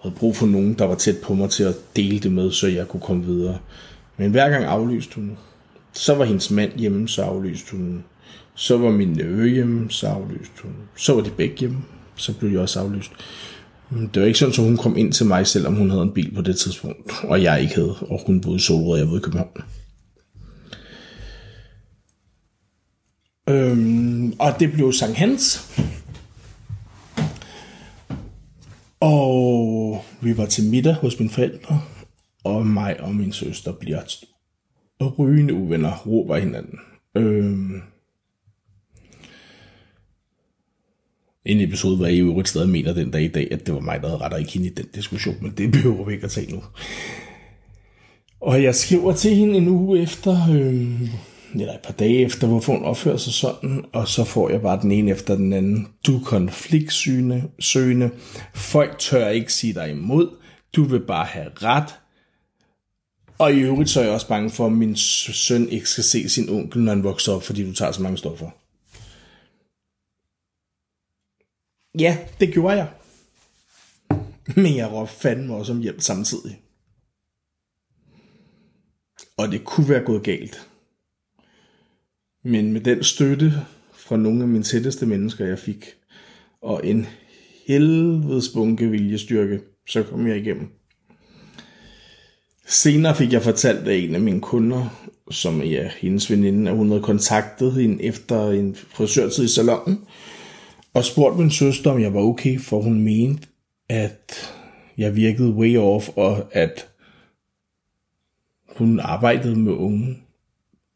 havde 0.02 0.16
brug 0.16 0.36
for 0.36 0.46
nogen, 0.46 0.74
der 0.74 0.86
var 0.86 0.96
tæt 0.96 1.18
på 1.18 1.34
mig 1.34 1.50
til 1.50 1.64
at 1.64 1.76
dele 1.96 2.20
det 2.20 2.32
med, 2.32 2.52
så 2.52 2.68
jeg 2.68 2.88
kunne 2.88 3.02
komme 3.02 3.26
videre. 3.26 3.58
Men 4.18 4.32
hver 4.32 4.50
gang 4.50 4.66
aflyste 4.66 5.16
hun. 5.16 5.38
Så 5.94 6.16
var 6.16 6.26
hendes 6.26 6.52
mand 6.52 6.72
hjemme, 6.80 7.08
så 7.08 7.22
aflyste 7.22 7.72
hun. 7.72 8.04
Så 8.56 8.78
var 8.78 8.92
min 8.92 9.08
nevø 9.08 9.50
hjemme, 9.50 9.92
så 9.92 10.08
aflyste 10.08 10.64
hun. 10.64 10.74
Så 10.96 11.14
var 11.14 11.22
de 11.22 11.30
begge 11.30 11.56
hjemme, 11.58 11.78
så 12.16 12.34
blev 12.34 12.52
de 12.52 12.60
også 12.60 12.80
aflyst. 12.80 13.12
Det 13.90 14.22
var 14.22 14.28
ikke 14.28 14.40
sådan, 14.40 14.54
at 14.54 14.58
hun 14.58 14.78
kom 14.78 14.98
ind 14.98 15.14
til 15.14 15.26
mig, 15.26 15.48
selvom 15.48 15.76
hun 15.76 15.90
havde 15.90 16.04
en 16.04 16.14
bil 16.14 16.36
på 16.36 16.42
det 16.42 16.58
tidspunkt, 16.58 17.12
og 17.24 17.44
jeg 17.44 17.62
ikke 17.62 17.76
havde, 17.76 17.96
og 18.02 18.20
hun 18.26 18.42
boede 18.42 18.56
i 18.56 18.60
Solrød, 18.60 18.92
og 18.92 19.00
jeg 19.00 19.08
boede 19.08 19.20
i 19.20 19.24
København. 19.24 19.50
Øhm, 23.50 24.34
og 24.40 24.60
det 24.60 24.72
blev 24.72 24.94
Sankt 24.94 25.18
Hans. 25.18 25.72
Og 29.00 30.04
vi 30.22 30.38
var 30.38 30.46
til 30.46 30.64
middag 30.64 30.94
hos 30.94 31.20
mine 31.20 31.32
forældre, 31.32 31.82
og 32.44 32.66
mig 32.66 33.00
og 33.00 33.16
min 33.16 33.34
søster 33.34 33.72
bliver 33.72 34.02
rygende 35.06 35.54
uvenner, 35.54 35.98
råber 35.98 36.38
hinanden. 36.38 36.80
Øh, 37.16 37.82
en 41.46 41.62
episode, 41.62 41.98
hvor 41.98 42.06
jeg 42.06 42.16
i 42.16 42.20
øvrigt 42.20 42.50
stadig 42.50 42.70
mener 42.70 42.94
den 42.94 43.12
dag 43.12 43.22
i 43.22 43.28
dag, 43.28 43.48
at 43.52 43.68
det 43.68 43.74
var 43.74 43.80
mig, 43.80 44.02
der 44.02 44.08
havde 44.08 44.22
ret 44.22 44.40
ikke 44.40 44.52
hende 44.52 44.68
i 44.68 44.74
den 44.74 44.86
diskussion, 44.96 45.36
men 45.42 45.52
det 45.52 45.72
behøver 45.72 46.06
vi 46.06 46.14
ikke 46.14 46.26
at 46.26 46.32
tage 46.32 46.52
nu. 46.52 46.64
Og 48.42 48.64
jeg 48.64 48.76
skriver 48.76 49.14
til 49.14 49.36
hende 49.36 49.58
en 49.58 49.68
uge 49.68 50.02
efter, 50.02 50.38
øh, 50.52 51.02
eller 51.54 51.74
et 51.74 51.80
par 51.84 51.94
dage 51.94 52.22
efter, 52.22 52.48
hvorfor 52.48 52.74
hun 52.74 52.86
opfører 52.86 53.18
sig 53.18 53.34
sådan, 53.34 53.86
og 53.94 54.08
så 54.08 54.24
får 54.24 54.50
jeg 54.50 54.62
bare 54.62 54.82
den 54.82 54.92
ene 54.92 55.12
efter 55.12 55.36
den 55.36 55.54
anden. 55.54 55.88
Du 56.08 56.18
er 56.18 56.24
konfliktsøgende, 56.24 57.44
søgende. 57.60 58.10
Folk 58.56 59.00
tør 59.00 59.30
ikke 59.30 59.54
sige 59.54 59.74
dig 59.74 59.92
imod. 59.92 60.30
Du 60.76 60.84
vil 60.84 61.00
bare 61.00 61.26
have 61.26 61.48
ret. 61.56 61.96
Og 63.40 63.54
i 63.54 63.60
øvrigt 63.60 63.90
så 63.90 64.00
er 64.00 64.04
jeg 64.04 64.14
også 64.14 64.28
bange 64.28 64.50
for, 64.50 64.66
at 64.66 64.72
min 64.72 64.96
søn 64.96 65.70
ikke 65.70 65.90
skal 65.90 66.04
se 66.04 66.30
sin 66.30 66.50
onkel, 66.50 66.82
når 66.82 66.94
han 66.94 67.04
vokser 67.04 67.34
op, 67.34 67.44
fordi 67.44 67.66
du 67.66 67.74
tager 67.74 67.92
så 67.92 68.02
mange 68.02 68.18
stoffer. 68.18 68.50
Ja, 72.00 72.18
det 72.40 72.54
gjorde 72.54 72.76
jeg. 72.76 72.92
Men 74.56 74.76
jeg 74.76 74.92
råbte 74.92 75.14
fandme 75.14 75.56
også 75.56 75.72
om 75.72 75.82
hjælp 75.82 76.02
samtidig. 76.02 76.62
Og 79.38 79.52
det 79.52 79.66
kunne 79.66 79.90
være 79.90 80.06
gået 80.06 80.24
galt. 80.24 80.70
Men 82.44 82.74
med 82.74 82.82
den 82.82 83.04
støtte 83.04 83.54
fra 83.94 84.18
nogle 84.18 84.42
af 84.42 84.48
mine 84.48 84.64
tætteste 84.64 85.06
mennesker, 85.06 85.46
jeg 85.46 85.60
fik, 85.60 85.86
og 86.62 86.88
en 86.88 87.08
helvedes 87.68 88.50
bunke 88.54 88.90
viljestyrke, 88.90 89.62
så 89.88 90.04
kom 90.04 90.28
jeg 90.28 90.38
igennem. 90.38 90.77
Senere 92.70 93.16
fik 93.16 93.34
jeg 93.34 93.42
fortalt 93.42 93.88
af 93.88 93.96
en 93.96 94.16
af 94.16 94.22
mine 94.22 94.42
kunder, 94.42 95.10
som 95.32 95.62
er 95.62 95.90
hendes 95.98 96.32
veninde, 96.32 96.72
at 96.72 96.78
hun 96.78 96.90
havde 96.90 97.02
kontaktet 97.02 97.74
hende 97.74 98.04
efter 98.04 98.52
en 98.52 98.76
frisørtid 98.76 99.44
i 99.44 99.48
salongen, 99.48 100.00
og 100.94 101.06
spurgt 101.06 101.38
min 101.38 101.52
søster, 101.52 101.92
om 101.92 102.02
jeg 102.02 102.14
var 102.14 102.22
okay, 102.22 102.60
for 102.60 102.82
hun 102.82 103.02
mente, 103.02 103.48
at 103.90 104.54
jeg 104.98 105.16
virkede 105.16 105.50
way 105.50 105.78
off, 105.78 106.10
og 106.16 106.46
at 106.52 106.88
hun 108.76 109.00
arbejdede 109.00 109.60
med 109.60 109.74
unge, 109.74 110.18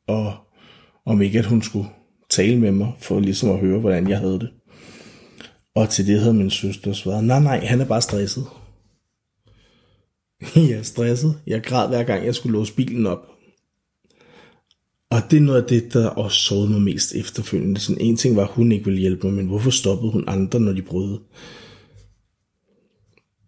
og 0.08 0.34
om 1.06 1.22
ikke 1.22 1.40
at 1.40 1.46
hun 1.46 1.62
skulle 1.62 1.88
tale 2.30 2.60
med 2.60 2.72
mig, 2.72 2.92
for 3.00 3.20
ligesom 3.20 3.50
at 3.50 3.60
høre, 3.60 3.80
hvordan 3.80 4.10
jeg 4.10 4.20
havde 4.20 4.40
det. 4.40 4.50
Og 5.76 5.90
til 5.90 6.08
det 6.08 6.20
havde 6.20 6.34
min 6.34 6.50
søster 6.50 6.94
svaret, 6.94 7.24
nej, 7.24 7.40
nej, 7.40 7.66
han 7.66 7.82
er 7.82 7.86
bare 7.86 8.02
stresset. 8.02 8.46
jeg 10.56 10.72
er 10.72 10.84
stresset. 10.84 11.42
Jeg 11.48 11.64
græd 11.64 11.88
hver 11.88 12.04
gang, 12.04 12.26
jeg 12.26 12.36
skulle 12.36 12.58
låse 12.58 12.74
bilen 12.74 13.08
op. 13.08 13.28
Og 15.10 15.22
det 15.32 15.38
er 15.38 15.42
noget 15.42 15.62
af 15.62 15.68
det, 15.68 15.94
der 15.94 16.08
også 16.08 16.40
sårede 16.40 16.70
mig 16.70 16.82
mest 16.82 17.16
efterfølgende. 17.16 17.80
Sådan 17.80 18.02
en 18.02 18.18
ting 18.18 18.36
var, 18.36 18.44
at 18.44 18.54
hun 18.54 18.72
ikke 18.72 18.86
ville 18.86 19.00
hjælpe 19.00 19.28
mig, 19.28 19.36
men 19.36 19.48
hvorfor 19.48 19.70
stoppede 19.70 20.12
hun 20.12 20.24
andre, 20.28 20.60
når 20.60 20.74
de 20.74 20.82
brød? 20.82 21.20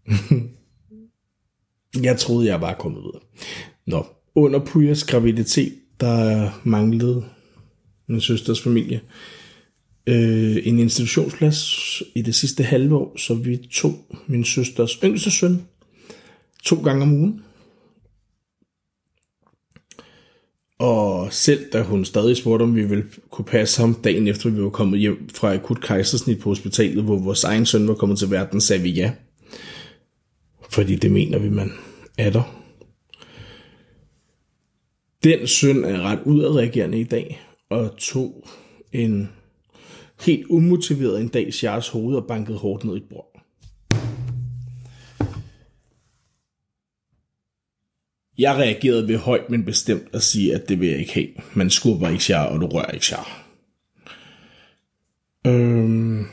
jeg 2.08 2.20
troede, 2.20 2.48
jeg 2.48 2.62
var 2.62 2.74
kommet 2.74 3.04
videre. 3.04 3.22
Nå, 3.88 4.06
under 4.36 4.66
Pujas 4.66 5.04
graviditet, 5.04 5.74
der 6.00 6.50
manglede 6.64 7.26
min 8.08 8.22
søsters 8.22 8.62
familie 8.62 9.02
øh, 10.08 10.58
en 10.64 10.80
institutionsplads 10.80 12.02
i 12.16 12.22
det 12.22 12.36
sidste 12.36 12.64
halve 12.64 12.96
år, 12.96 13.18
så 13.18 13.34
vi 13.34 13.58
tog 13.58 13.94
min 14.28 14.46
søsters 14.46 15.00
yngste 15.04 15.32
søn 15.32 15.62
to 16.66 16.76
gange 16.76 17.02
om 17.04 17.14
ugen. 17.14 17.44
Og 20.80 21.34
selv 21.34 21.72
da 21.74 21.82
hun 21.82 22.06
stadig 22.06 22.38
spurgte, 22.38 22.64
om 22.64 22.76
vi 22.76 22.86
ville 22.86 23.06
kunne 23.30 23.46
passe 23.46 23.82
ham 23.82 23.94
dagen 23.94 24.28
efter, 24.28 24.50
vi 24.50 24.64
var 24.64 24.70
kommet 24.70 25.00
hjem 25.00 25.30
fra 25.30 25.54
akut 25.54 25.82
kejsersnit 25.82 26.40
på 26.40 26.50
hospitalet, 26.50 27.04
hvor 27.04 27.18
vores 27.18 27.44
egen 27.44 27.66
søn 27.66 27.88
var 27.88 27.94
kommet 27.94 28.20
til 28.20 28.32
verden, 28.32 28.62
sagde 28.62 28.84
vi 28.84 28.90
ja. 28.90 29.12
Fordi 30.70 30.96
det 30.96 31.12
mener 31.12 31.40
vi, 31.40 31.50
man 31.50 31.72
er 32.18 32.30
der. 32.30 32.60
Den 35.24 35.48
søn 35.48 35.84
er 35.84 36.02
ret 36.02 36.20
udadreagerende 36.26 37.00
i 37.00 37.04
dag, 37.04 37.42
og 37.70 37.98
tog 37.98 38.48
en 38.92 39.30
helt 40.26 40.46
umotiveret 40.48 41.22
en 41.22 41.28
dag 41.28 41.54
Charles 41.54 41.88
hoved 41.88 42.16
og 42.16 42.28
bankede 42.28 42.58
hårdt 42.58 42.84
ned 42.84 42.94
i 42.94 42.98
et 42.98 43.10
bord. 43.10 43.33
Jeg 48.38 48.56
reagerede 48.56 49.08
ved 49.08 49.18
højt, 49.18 49.50
men 49.50 49.66
bestemt 49.66 50.08
at 50.14 50.24
sige, 50.24 50.56
at 50.56 50.70
det 50.70 50.80
vil 50.80 50.90
jeg 50.90 51.00
ikke 51.00 51.14
have. 51.14 51.28
Man 51.54 51.70
skubber 51.70 52.10
ikke 52.10 52.24
jer, 52.30 52.40
og 52.40 52.62
du 52.62 52.68
rører 52.68 52.92
ikke 52.92 53.06
Char. 53.06 53.44
Øhm. 55.48 56.26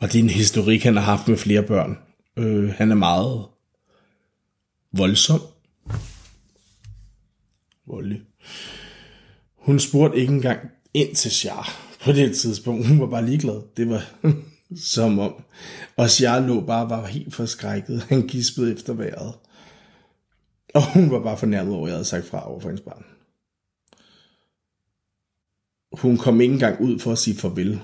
Og 0.00 0.12
det 0.12 0.14
er 0.18 0.22
en 0.22 0.30
historik, 0.30 0.82
han 0.82 0.96
har 0.96 1.02
haft 1.02 1.28
med 1.28 1.36
flere 1.36 1.62
børn. 1.62 1.98
Øh, 2.36 2.70
han 2.70 2.90
er 2.90 2.94
meget 2.94 3.46
voldsom. 4.92 5.40
Voldelig. 7.86 8.20
Hun 9.56 9.80
spurgte 9.80 10.18
ikke 10.18 10.32
engang 10.32 10.60
ind 10.94 11.14
til 11.14 11.30
Char 11.30 11.96
på 12.04 12.12
det 12.12 12.36
tidspunkt. 12.36 12.86
Hun 12.86 13.00
var 13.00 13.06
bare 13.06 13.26
ligeglad. 13.26 13.62
Det 13.76 13.88
var 13.88 14.04
som 14.94 15.18
om. 15.18 15.44
Og 15.96 16.10
Char 16.10 16.40
lå 16.40 16.60
bare 16.60 16.90
var 16.90 17.06
helt 17.06 17.34
forskrækket. 17.34 18.02
Han 18.08 18.26
gispede 18.26 18.72
efter 18.72 18.92
vejret. 18.92 19.34
Og 20.74 20.92
hun 20.92 21.10
var 21.10 21.22
bare 21.22 21.38
fornærmet 21.38 21.74
over, 21.74 21.86
at 21.86 21.90
jeg 21.90 21.96
havde 21.96 22.04
sagt 22.04 22.26
fra 22.26 22.50
over 22.50 22.60
for 22.60 22.68
hendes 22.68 22.84
barn. 22.84 23.04
Hun 25.92 26.18
kom 26.18 26.40
ikke 26.40 26.54
engang 26.54 26.80
ud 26.80 26.98
for 26.98 27.12
at 27.12 27.18
sige 27.18 27.36
farvel, 27.36 27.80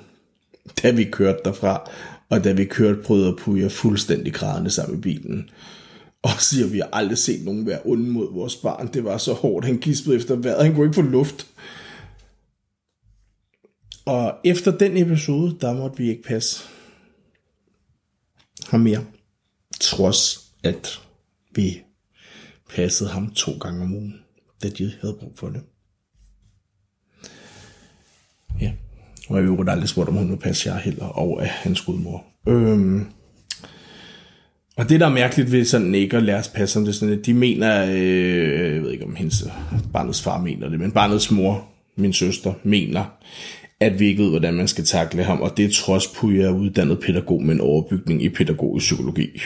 da 0.83 0.90
vi 0.90 1.04
kørte 1.04 1.40
derfra, 1.45 1.90
og 2.28 2.45
da 2.45 2.52
vi 2.52 2.64
kørte, 2.64 3.02
prøvede 3.02 3.28
at 3.28 3.37
puge 3.37 3.71
fuldstændig 3.71 4.35
grædende 4.35 4.71
sammen 4.71 4.99
i 4.99 5.00
bilen. 5.00 5.50
Og 6.23 6.30
siger, 6.38 6.66
at 6.66 6.73
vi 6.73 6.78
har 6.78 6.88
aldrig 6.92 7.18
set 7.18 7.45
nogen 7.45 7.66
være 7.66 7.80
ond 7.85 8.09
mod 8.09 8.33
vores 8.33 8.57
barn. 8.57 8.92
Det 8.92 9.04
var 9.04 9.18
så 9.18 9.33
hårdt. 9.33 9.66
Han 9.66 9.78
gispede 9.78 10.16
efter 10.16 10.37
vejret. 10.37 10.64
Han 10.64 10.75
kunne 10.75 10.87
ikke 10.87 10.95
få 10.95 11.02
luft. 11.02 11.47
Og 14.04 14.35
efter 14.45 14.78
den 14.78 14.97
episode, 14.97 15.57
der 15.61 15.75
måtte 15.75 15.99
vi 15.99 16.09
ikke 16.09 16.23
passe 16.23 16.64
ham 18.66 18.80
mere. 18.80 19.04
Trods 19.80 20.50
at 20.62 21.00
vi 21.54 21.83
passede 22.75 23.11
ham 23.11 23.31
to 23.31 23.53
gange 23.61 23.83
om 23.83 23.95
ugen, 23.95 24.15
da 24.63 24.69
de 24.69 24.93
havde 25.01 25.17
brug 25.21 25.33
for 25.37 25.49
det. 25.49 25.61
Ja, 28.61 28.73
og 29.29 29.41
jeg 29.41 29.51
ville 29.51 29.73
aldrig 29.73 29.89
spurgt, 29.89 30.09
om 30.09 30.15
hun 30.15 30.29
ville 30.29 30.41
passe 30.41 30.71
jer 30.71 30.79
heller, 30.79 31.05
og 31.05 31.43
af 31.43 31.49
hans 31.49 31.81
gudmor. 31.81 32.25
Øhm, 32.49 33.07
og 34.77 34.89
det, 34.89 35.01
der 35.01 35.07
er 35.07 35.11
mærkeligt 35.11 35.53
ved 35.53 35.65
sådan 35.65 35.95
ikke 35.95 36.17
at 36.17 36.23
lære 36.23 36.39
at 36.39 36.51
passe 36.55 36.79
om 36.79 36.85
det, 36.85 36.95
sådan, 36.95 37.19
at 37.19 37.27
de 37.27 37.35
mener, 37.35 37.85
øh, 37.85 38.75
jeg 38.75 38.83
ved 38.83 38.91
ikke 38.91 39.05
om 39.05 39.17
hendes, 39.17 39.45
barnets 39.93 40.23
far 40.23 40.41
mener 40.41 40.69
det, 40.69 40.81
men 40.81 40.93
barnets 40.93 41.31
mor, 41.31 41.69
min 41.97 42.13
søster, 42.13 42.55
mener, 42.63 43.05
at 43.81 44.01
vi 44.01 44.07
ikke 44.07 44.23
ved, 44.23 44.31
hvordan 44.31 44.55
man 44.55 44.69
skal 44.69 44.85
takle 44.85 45.25
ham, 45.25 45.41
og 45.41 45.57
det 45.57 45.65
er 45.65 45.71
trods 45.71 46.07
på, 46.07 46.29
at 46.29 46.35
jeg 46.35 46.45
er 46.45 46.51
uddannet 46.51 47.01
pædagog 47.01 47.43
med 47.43 47.55
en 47.55 47.61
overbygning 47.61 48.23
i 48.23 48.29
pædagogisk 48.29 48.85
psykologi. 48.85 49.41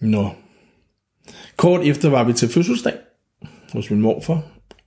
Nå, 0.00 0.30
Kort 1.60 1.86
efter 1.86 2.08
var 2.08 2.24
vi 2.24 2.32
til 2.32 2.48
fødselsdag 2.48 2.92
hos 3.72 3.90
min 3.90 4.00
morfar, 4.00 4.42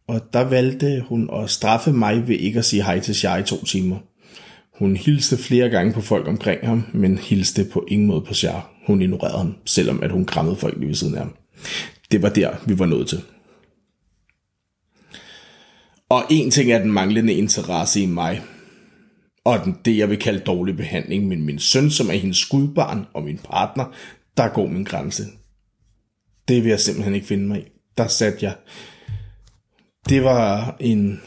og 0.08 0.22
der 0.34 0.44
valgte 0.44 1.04
hun 1.08 1.30
at 1.34 1.50
straffe 1.50 1.92
mig 1.92 2.28
ved 2.28 2.36
ikke 2.36 2.60
at 2.60 2.66
sige 2.66 2.84
hej 2.84 3.00
til 3.00 3.16
Shai 3.16 3.40
i 3.40 3.44
to 3.44 3.66
timer. 3.66 3.98
Hun 4.80 4.96
hilste 4.96 5.38
flere 5.38 5.70
gange 5.70 5.94
på 5.94 6.02
folk 6.02 6.28
omkring 6.28 6.68
ham, 6.68 6.84
men 6.94 7.18
hilste 7.18 7.66
på 7.72 7.86
ingen 7.88 8.08
måde 8.08 8.22
på 8.22 8.34
Shai. 8.34 8.62
Hun 8.88 9.02
ignorerede 9.02 9.38
ham, 9.38 9.56
selvom 9.66 10.04
at 10.04 10.12
hun 10.12 10.26
krammede 10.26 10.56
folk 10.56 10.78
lige 10.78 10.88
ved 10.88 10.96
siden 10.96 11.16
af 11.16 11.20
ham. 11.20 11.36
Det 12.12 12.22
var 12.22 12.30
der, 12.30 12.52
vi 12.68 12.80
var 12.80 12.86
nået 12.86 13.08
til. 13.08 13.22
Og 16.10 16.24
en 16.30 16.52
ting 16.52 16.72
er 16.72 16.80
den 16.80 16.92
manglende 16.92 17.34
interesse 17.34 18.02
i 18.02 18.06
mig, 18.06 18.42
og 19.46 19.60
den, 19.66 19.78
det 19.86 19.98
jeg 19.98 20.10
vil 20.10 20.20
kalde 20.20 20.40
dårlig 20.40 20.78
behandling, 20.78 21.28
men 21.28 21.46
min 21.46 21.60
søn, 21.60 21.90
som 21.90 22.10
er 22.10 22.14
hendes 22.14 22.38
skudbarn, 22.38 23.06
og 23.14 23.24
min 23.24 23.40
partner, 23.44 23.86
der 24.38 24.48
går 24.48 24.68
min 24.68 24.84
grænse 24.84 25.24
det 26.48 26.64
vil 26.64 26.70
jeg 26.70 26.80
simpelthen 26.80 27.16
ikke 27.16 27.28
finde 27.28 27.48
mig 27.48 27.60
i. 27.60 27.72
Der 27.98 28.08
satte 28.08 28.40
jeg. 28.42 28.56
Det 30.10 30.24
var 30.24 30.76
en 30.80 31.22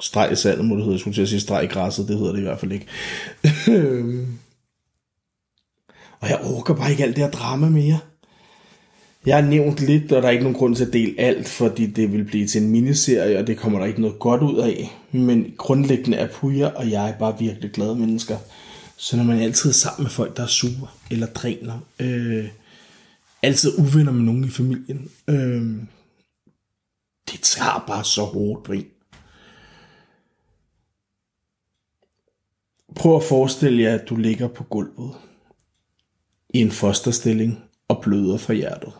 streg 0.00 0.32
i 0.32 0.36
salget, 0.36 0.64
må 0.64 0.74
det 0.74 0.82
hedde. 0.84 0.94
Jeg 0.94 1.00
skulle 1.00 1.14
til 1.14 1.22
at 1.22 1.28
sige 1.28 1.40
streg 1.40 1.64
i 1.64 1.66
græsset, 1.66 2.08
det 2.08 2.18
hedder 2.18 2.32
det 2.32 2.38
i 2.38 2.42
hvert 2.42 2.60
fald 2.60 2.72
ikke. 2.72 2.86
og 6.20 6.28
jeg 6.28 6.40
orker 6.44 6.74
bare 6.74 6.90
ikke 6.90 7.04
alt 7.04 7.16
det 7.16 7.24
her 7.24 7.30
drama 7.30 7.68
mere. 7.68 7.98
Jeg 9.26 9.36
har 9.36 9.50
nævnt 9.50 9.80
lidt, 9.80 10.12
og 10.12 10.22
der 10.22 10.28
er 10.28 10.32
ikke 10.32 10.44
nogen 10.44 10.58
grund 10.58 10.76
til 10.76 10.84
at 10.84 10.92
dele 10.92 11.14
alt, 11.18 11.48
fordi 11.48 11.86
det 11.86 12.12
vil 12.12 12.24
blive 12.24 12.46
til 12.46 12.62
en 12.62 12.70
miniserie, 12.70 13.38
og 13.38 13.46
det 13.46 13.58
kommer 13.58 13.78
der 13.78 13.86
ikke 13.86 14.00
noget 14.00 14.18
godt 14.18 14.42
ud 14.42 14.58
af. 14.58 14.90
Men 15.12 15.54
grundlæggende 15.58 16.16
er 16.16 16.28
Puja 16.28 16.66
og 16.66 16.90
jeg 16.90 17.08
er 17.10 17.18
bare 17.18 17.38
virkelig 17.38 17.70
glade 17.70 17.96
mennesker. 17.96 18.36
Så 19.00 19.16
når 19.16 19.24
man 19.24 19.40
altid 19.40 19.70
er 19.70 19.74
sammen 19.74 20.02
med 20.02 20.10
folk, 20.10 20.36
der 20.36 20.42
er 20.42 20.46
sure 20.46 20.88
eller 21.10 21.26
dræner, 21.26 21.80
øh, 21.98 22.48
altid 23.42 23.78
uvenner 23.78 24.12
med 24.12 24.22
nogen 24.22 24.44
i 24.44 24.50
familien, 24.50 25.10
øh, 25.28 25.82
det 27.32 27.40
tager 27.42 27.84
bare 27.86 28.04
så 28.04 28.24
hårdt 28.24 28.64
på 28.64 28.72
en. 28.72 28.86
Prøv 32.96 33.16
at 33.16 33.24
forestille 33.24 33.82
jer, 33.82 33.94
at 33.98 34.08
du 34.08 34.16
ligger 34.16 34.48
på 34.48 34.64
gulvet 34.64 35.14
i 36.54 36.58
en 36.58 36.70
fosterstilling 36.70 37.58
og 37.88 38.02
bløder 38.02 38.36
fra 38.36 38.54
hjertet. 38.54 38.92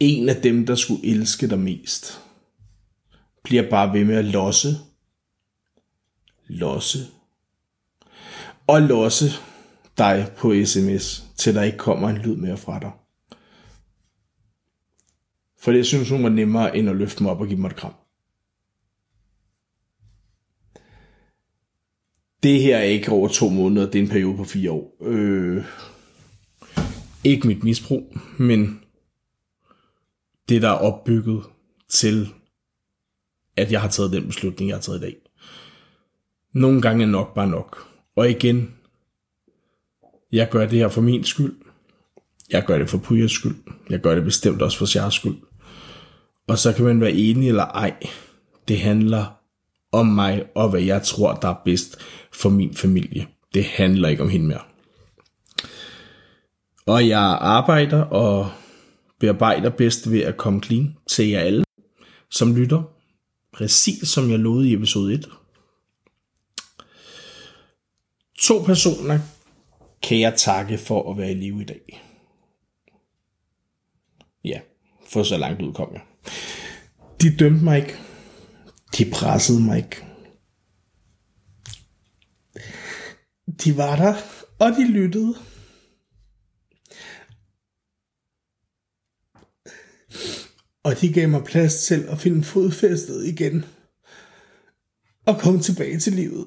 en 0.00 0.28
af 0.28 0.42
dem, 0.42 0.66
der 0.66 0.74
skulle 0.74 1.06
elske 1.06 1.48
dig 1.48 1.58
mest, 1.58 2.20
bliver 3.42 3.70
bare 3.70 3.92
ved 3.92 4.04
med 4.04 4.16
at 4.16 4.24
losse, 4.24 4.68
losse 6.46 7.06
og 8.70 8.82
losse 8.82 9.26
dig 9.98 10.32
på 10.36 10.54
sms, 10.64 11.24
til 11.36 11.54
der 11.54 11.62
ikke 11.62 11.78
kommer 11.78 12.08
en 12.08 12.18
lyd 12.18 12.36
mere 12.36 12.56
fra 12.56 12.78
dig. 12.78 12.90
For 15.58 15.72
det 15.72 15.86
synes 15.86 16.10
hun 16.10 16.22
var 16.22 16.28
nemmere, 16.28 16.76
end 16.76 16.88
at 16.88 16.96
løfte 16.96 17.22
mig 17.22 17.32
op 17.32 17.40
og 17.40 17.46
give 17.46 17.60
mig 17.60 17.68
et 17.68 17.76
kram. 17.76 17.94
Det 22.42 22.62
her 22.62 22.76
er 22.76 22.82
ikke 22.82 23.12
over 23.12 23.28
to 23.28 23.48
måneder, 23.48 23.90
det 23.90 23.98
er 23.98 24.02
en 24.02 24.08
periode 24.10 24.36
på 24.36 24.44
fire 24.44 24.70
år. 24.70 24.96
Øh, 25.02 25.64
ikke 27.24 27.46
mit 27.46 27.64
misbrug, 27.64 28.16
men 28.38 28.80
det, 30.48 30.62
der 30.62 30.68
er 30.68 30.78
opbygget 30.78 31.42
til, 31.88 32.28
at 33.56 33.72
jeg 33.72 33.80
har 33.80 33.88
taget 33.88 34.12
den 34.12 34.26
beslutning, 34.26 34.68
jeg 34.68 34.76
har 34.76 34.82
taget 34.82 34.98
i 34.98 35.02
dag. 35.02 35.16
Nogle 36.52 36.82
gange 36.82 37.04
er 37.04 37.08
nok 37.08 37.34
bare 37.34 37.48
nok. 37.48 37.89
Og 38.20 38.30
igen, 38.30 38.74
jeg 40.32 40.48
gør 40.50 40.66
det 40.66 40.78
her 40.78 40.88
for 40.88 41.00
min 41.00 41.24
skyld. 41.24 41.54
Jeg 42.50 42.64
gør 42.64 42.78
det 42.78 42.90
for 42.90 42.98
Pujas 42.98 43.30
skyld. 43.30 43.56
Jeg 43.90 44.00
gør 44.00 44.14
det 44.14 44.24
bestemt 44.24 44.62
også 44.62 44.78
for 44.78 44.86
Sjars 44.86 45.14
skyld. 45.14 45.36
Og 46.48 46.58
så 46.58 46.72
kan 46.72 46.84
man 46.84 47.00
være 47.00 47.12
enig 47.12 47.48
eller 47.48 47.64
ej. 47.64 47.96
Det 48.68 48.80
handler 48.80 49.24
om 49.92 50.06
mig 50.06 50.44
og 50.54 50.70
hvad 50.70 50.80
jeg 50.80 51.02
tror, 51.02 51.34
der 51.34 51.48
er 51.48 51.62
bedst 51.64 51.98
for 52.32 52.48
min 52.48 52.74
familie. 52.74 53.26
Det 53.54 53.64
handler 53.64 54.08
ikke 54.08 54.22
om 54.22 54.28
hende 54.28 54.46
mere. 54.46 54.62
Og 56.86 57.08
jeg 57.08 57.38
arbejder 57.40 58.02
og 58.02 58.50
bearbejder 59.20 59.70
bedst 59.70 60.10
ved 60.10 60.20
at 60.20 60.36
komme 60.36 60.62
clean 60.62 60.96
til 61.06 61.28
jer 61.28 61.40
alle, 61.40 61.64
som 62.30 62.56
lytter. 62.56 62.82
Præcis 63.52 64.08
som 64.08 64.30
jeg 64.30 64.38
lovede 64.38 64.68
i 64.68 64.74
episode 64.74 65.14
1. 65.14 65.28
To 68.50 68.62
personer 68.62 69.18
kan 70.02 70.20
jeg 70.20 70.34
takke 70.36 70.78
for 70.78 71.10
at 71.10 71.18
være 71.18 71.30
i 71.30 71.34
live 71.34 71.62
i 71.62 71.64
dag. 71.64 72.02
Ja, 74.44 74.60
for 75.08 75.22
så 75.22 75.36
langt 75.36 75.62
ud 75.62 75.72
kom 75.72 75.92
jeg. 75.92 76.02
De 77.20 77.36
dømte 77.36 77.64
mig 77.64 77.78
ikke. 77.78 77.98
De 78.98 79.10
pressede 79.12 79.60
mig 79.60 79.76
ikke. 79.76 80.04
De 83.64 83.76
var 83.76 83.96
der, 83.96 84.14
og 84.58 84.70
de 84.70 84.92
lyttede. 84.92 85.34
Og 90.82 91.00
de 91.00 91.12
gav 91.12 91.28
mig 91.28 91.44
plads 91.44 91.86
til 91.86 92.02
at 92.08 92.18
finde 92.18 92.44
fodfæstet 92.44 93.26
igen. 93.26 93.64
Og 95.26 95.40
komme 95.40 95.60
tilbage 95.60 95.98
til 95.98 96.12
livet. 96.12 96.46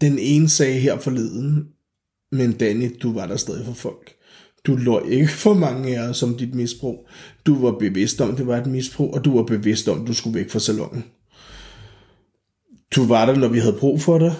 Den 0.00 0.18
ene 0.18 0.48
sagde 0.48 0.80
her 0.80 0.98
forleden, 0.98 1.68
men 2.32 2.52
Danny, 2.52 2.96
du 3.02 3.12
var 3.12 3.26
der 3.26 3.36
stadig 3.36 3.66
for 3.66 3.72
folk. 3.72 4.16
Du 4.66 4.76
lå 4.76 5.00
ikke 5.04 5.28
for 5.28 5.54
mange 5.54 5.98
af 5.98 6.08
os 6.08 6.22
om 6.22 6.36
dit 6.36 6.54
misbrug. 6.54 7.08
Du 7.46 7.60
var 7.60 7.78
bevidst 7.78 8.20
om, 8.20 8.36
det 8.36 8.46
var 8.46 8.56
et 8.56 8.66
misbrug, 8.66 9.14
og 9.14 9.24
du 9.24 9.36
var 9.36 9.42
bevidst 9.42 9.88
om, 9.88 10.06
du 10.06 10.14
skulle 10.14 10.38
væk 10.38 10.50
fra 10.50 10.58
salongen. 10.58 11.04
Du 12.96 13.04
var 13.06 13.26
der, 13.26 13.34
når 13.34 13.48
vi 13.48 13.58
havde 13.58 13.76
brug 13.78 14.00
for 14.00 14.18
dig, 14.18 14.34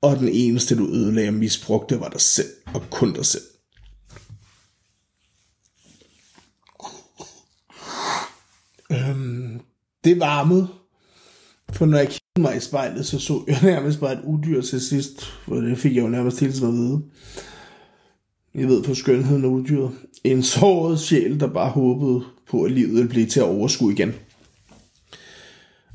og 0.00 0.18
den 0.18 0.28
eneste, 0.28 0.76
du 0.76 0.88
ødelagde 0.88 1.28
og 1.28 1.34
misbrugte, 1.34 2.00
var 2.00 2.08
dig 2.08 2.20
selv, 2.20 2.50
og 2.74 2.82
kun 2.90 3.12
dig 3.12 3.26
selv. 3.26 3.42
Øhm, 8.92 9.60
det 10.04 10.20
varmede, 10.20 10.68
for 11.72 11.86
når 11.86 11.98
jeg 11.98 12.06
kiggede 12.06 12.40
mig 12.40 12.56
i 12.56 12.60
spejlet, 12.60 13.06
så 13.06 13.18
så 13.18 13.44
jeg 13.46 13.58
nærmest 13.62 14.00
bare 14.00 14.12
et 14.12 14.20
udyr 14.24 14.60
til 14.60 14.80
sidst, 14.80 15.22
for 15.22 15.54
det 15.54 15.78
fik 15.78 15.96
jeg 15.96 16.02
jo 16.02 16.08
nærmest 16.08 16.40
hele 16.40 16.52
tiden 16.52 16.68
at 16.68 16.74
vide. 16.74 17.02
Jeg 18.54 18.68
ved 18.68 18.84
for 18.84 18.94
skønheden 18.94 19.44
af 19.44 19.48
uddyret. 19.48 19.90
En 20.24 20.42
såret 20.42 21.00
sjæl, 21.00 21.40
der 21.40 21.46
bare 21.46 21.70
håbede 21.70 22.24
på, 22.50 22.62
at 22.62 22.72
livet 22.72 22.94
ville 22.94 23.08
blive 23.08 23.26
til 23.26 23.40
at 23.40 23.46
overskue 23.46 23.92
igen. 23.92 24.14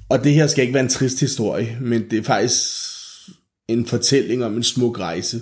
Og 0.09 0.23
det 0.23 0.33
her 0.33 0.47
skal 0.47 0.61
ikke 0.61 0.73
være 0.73 0.83
en 0.83 0.89
trist 0.89 1.19
historie, 1.19 1.77
men 1.81 2.09
det 2.09 2.19
er 2.19 2.23
faktisk 2.23 2.63
en 3.67 3.85
fortælling 3.85 4.43
om 4.43 4.57
en 4.57 4.63
smuk 4.63 4.99
rejse. 4.99 5.41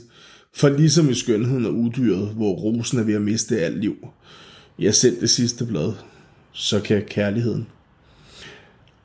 For 0.54 0.69
ligesom 0.69 1.10
i 1.10 1.13
skønheden 1.13 1.65
af 1.65 1.69
uddyret, 1.69 2.28
hvor 2.28 2.54
rosen 2.54 3.00
er 3.00 3.04
ved 3.04 3.13
at 3.13 3.21
miste 3.21 3.62
alt 3.62 3.80
liv, 3.80 4.08
jeg 4.80 4.95
selv 4.95 5.21
det 5.21 5.30
sidste 5.30 5.65
blad, 5.65 5.93
så 6.52 6.80
kan 6.80 7.04
kærligheden 7.08 7.67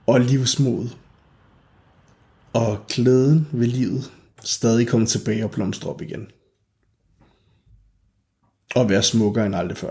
og 0.07 0.21
livsmod 0.21 0.89
og 2.53 2.87
glæden 2.89 3.49
ved 3.53 3.67
livet 3.67 4.13
stadig 4.45 4.89
komme 4.89 5.07
tilbage 5.07 5.45
og 5.45 5.51
blomstre 5.51 5.91
op 5.91 6.03
igen. 6.03 6.27
Og 8.75 8.89
være 8.89 9.03
smukkere 9.03 9.47
end 9.47 9.57
aldrig 9.57 9.79
før. 9.79 9.91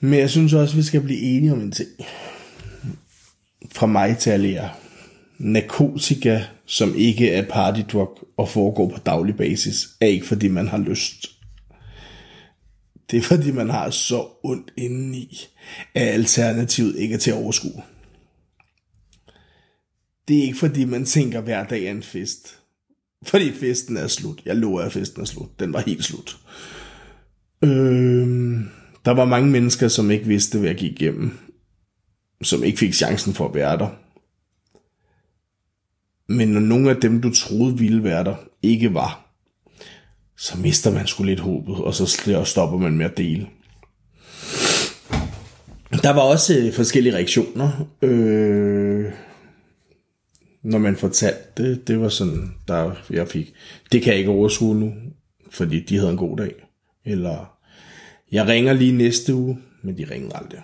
Men 0.00 0.18
jeg 0.18 0.30
synes 0.30 0.52
også, 0.52 0.72
at 0.72 0.76
vi 0.76 0.82
skal 0.82 1.00
blive 1.00 1.20
enige 1.20 1.52
om 1.52 1.60
en 1.60 1.72
ting. 1.72 1.88
Fra 3.72 3.86
mig 3.86 4.18
til 4.18 4.30
alle 4.30 4.50
jer. 4.50 4.68
Narkotika, 5.38 6.44
som 6.66 6.94
ikke 6.96 7.30
er 7.30 7.48
partydrug 7.50 8.28
og 8.36 8.48
foregår 8.48 8.88
på 8.88 8.98
daglig 9.06 9.36
basis, 9.36 9.88
er 10.00 10.06
ikke 10.06 10.26
fordi 10.26 10.48
man 10.48 10.68
har 10.68 10.78
lyst. 10.78 11.26
Det 13.10 13.16
er 13.16 13.22
fordi 13.22 13.50
man 13.50 13.70
har 13.70 13.90
så 13.90 14.26
ondt 14.42 14.72
indeni, 14.76 15.46
at 15.94 16.08
alternativet 16.08 16.96
ikke 16.96 17.14
er 17.14 17.18
til 17.18 17.30
at 17.30 17.36
overskue. 17.36 17.82
Det 20.28 20.38
er 20.38 20.42
ikke 20.42 20.58
fordi 20.58 20.84
man 20.84 21.04
tænker 21.04 21.40
hver 21.40 21.64
dag 21.64 21.84
er 21.84 21.90
en 21.90 22.02
fest. 22.02 22.58
Fordi 23.26 23.52
festen 23.52 23.96
er 23.96 24.06
slut. 24.06 24.42
Jeg 24.44 24.56
lover, 24.56 24.80
at 24.80 24.92
festen 24.92 25.22
er 25.22 25.26
slut. 25.26 25.60
Den 25.60 25.72
var 25.72 25.80
helt 25.80 26.04
slut. 26.04 26.38
Øh, 27.64 28.60
der 29.04 29.10
var 29.10 29.24
mange 29.24 29.50
mennesker, 29.50 29.88
som 29.88 30.10
ikke 30.10 30.26
vidste, 30.26 30.58
hvad 30.58 30.68
jeg 30.68 30.78
gik 30.78 30.92
igennem. 30.92 31.38
Som 32.42 32.64
ikke 32.64 32.78
fik 32.78 32.94
chancen 32.94 33.34
for 33.34 33.48
at 33.48 33.54
være 33.54 33.78
der. 33.78 33.88
Men 36.32 36.48
når 36.48 36.60
nogle 36.60 36.90
af 36.90 36.96
dem, 36.96 37.20
du 37.20 37.34
troede 37.34 37.78
ville 37.78 38.04
være 38.04 38.24
der, 38.24 38.36
ikke 38.62 38.94
var, 38.94 39.34
så 40.36 40.58
mister 40.58 40.92
man 40.92 41.06
sgu 41.06 41.22
lidt 41.22 41.40
håbet, 41.40 41.76
og 41.76 41.94
så 41.94 42.06
stopper 42.44 42.78
man 42.78 42.96
med 42.96 43.04
at 43.04 43.16
dele. 43.16 43.48
Der 46.02 46.12
var 46.12 46.20
også 46.20 46.58
øh, 46.58 46.72
forskellige 46.72 47.14
reaktioner. 47.14 47.88
Øh, 48.02 49.12
når 50.62 50.78
man 50.78 50.96
fortalte 50.96 51.62
det, 51.62 51.88
det 51.88 52.00
var 52.00 52.08
sådan, 52.08 52.54
der 52.68 52.94
jeg 53.10 53.28
fik, 53.28 53.54
det 53.92 54.02
kan 54.02 54.10
jeg 54.10 54.18
ikke 54.18 54.30
overskue 54.30 54.74
nu, 54.74 54.94
fordi 55.50 55.80
de 55.80 55.96
havde 55.96 56.10
en 56.10 56.16
god 56.16 56.36
dag. 56.36 56.66
Eller, 57.04 57.58
jeg 58.32 58.46
ringer 58.46 58.72
lige 58.72 58.92
næste 58.92 59.34
uge, 59.34 59.62
men 59.82 59.98
de 59.98 60.10
ringede 60.10 60.36
aldrig. 60.36 60.62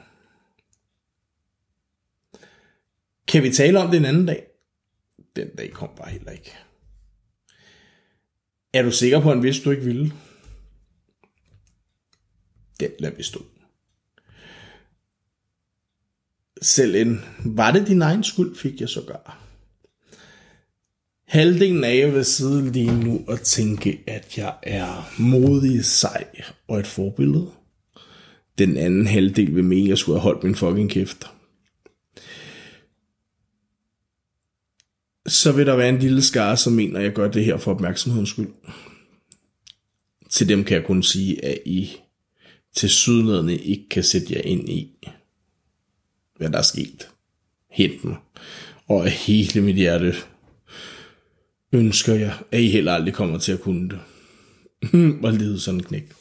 Kan 3.29 3.43
vi 3.43 3.51
tale 3.51 3.79
om 3.79 3.91
det 3.91 3.97
en 3.97 4.05
anden 4.05 4.27
dag? 4.27 4.47
Den 5.37 5.49
dag 5.59 5.71
kom 5.71 5.91
bare 5.97 6.11
heller 6.11 6.31
ikke. 6.31 6.53
Er 8.73 8.83
du 8.83 8.91
sikker 8.91 9.21
på, 9.21 9.29
at 9.31 9.37
han 9.37 9.43
vidste, 9.43 9.65
du 9.65 9.71
ikke 9.71 9.85
ville? 9.85 10.13
Den 12.81 12.91
lader 12.99 13.17
vi 13.17 13.23
stå. 13.23 13.45
Selv 16.63 16.95
en, 16.95 17.21
var 17.45 17.71
det 17.71 17.87
din 17.87 18.03
egen 18.03 18.25
skyld, 18.25 18.57
fik 18.57 18.81
jeg 18.81 18.89
så 18.89 19.03
gør. 19.07 19.44
Halvdelen 21.25 21.85
af 21.85 21.97
jer 21.97 22.11
vil 22.11 22.25
sidde 22.25 22.73
lige 22.73 23.01
nu 23.05 23.25
og 23.29 23.41
tænke, 23.41 24.01
at 24.07 24.39
jeg 24.39 24.55
er 24.63 25.15
modig, 25.19 25.85
sej 25.85 26.25
og 26.69 26.81
et 26.81 26.87
forbillede. 26.87 27.51
Den 28.59 28.77
anden 28.77 29.07
halvdel 29.07 29.55
vil 29.55 29.65
mene, 29.65 29.83
at 29.83 29.89
jeg 29.89 29.99
skulle 29.99 30.21
have 30.21 30.23
holdt 30.23 30.45
min 30.45 30.55
fucking 30.55 30.91
kæft. 30.91 31.31
Så 35.27 35.53
vil 35.53 35.67
der 35.67 35.77
være 35.77 35.89
en 35.89 35.99
lille 35.99 36.23
skare, 36.23 36.57
som 36.57 36.73
mener, 36.73 36.99
at 36.99 37.05
jeg 37.05 37.13
gør 37.13 37.31
det 37.31 37.45
her 37.45 37.57
for 37.57 37.75
opmærksomhedens 37.75 38.31
skyld. 38.31 38.49
Til 40.31 40.49
dem 40.49 40.65
kan 40.65 40.77
jeg 40.77 40.87
kun 40.87 41.03
sige, 41.03 41.45
at 41.45 41.59
I 41.67 41.91
til 42.77 42.91
sydlædende 42.91 43.59
ikke 43.59 43.89
kan 43.89 44.05
sætte 44.05 44.35
jer 44.35 44.41
ind 44.41 44.69
i, 44.69 45.09
hvad 46.37 46.51
der 46.51 46.59
er 46.59 46.63
sket. 46.63 47.09
Hent 47.71 48.05
mig. 48.05 48.17
Og 48.89 49.05
af 49.05 49.11
hele 49.11 49.61
mit 49.61 49.77
hjerte 49.77 50.15
ønsker 51.75 52.15
jeg, 52.15 52.35
at 52.51 52.61
I 52.61 52.69
heller 52.69 52.93
aldrig 52.93 53.15
kommer 53.15 53.39
til 53.39 53.53
at 53.53 53.61
kunne 53.61 53.89
det. 53.89 54.01
og 55.25 55.33
lide 55.33 55.61
sådan 55.61 55.81
en 55.81 55.85
knæk. 55.85 56.13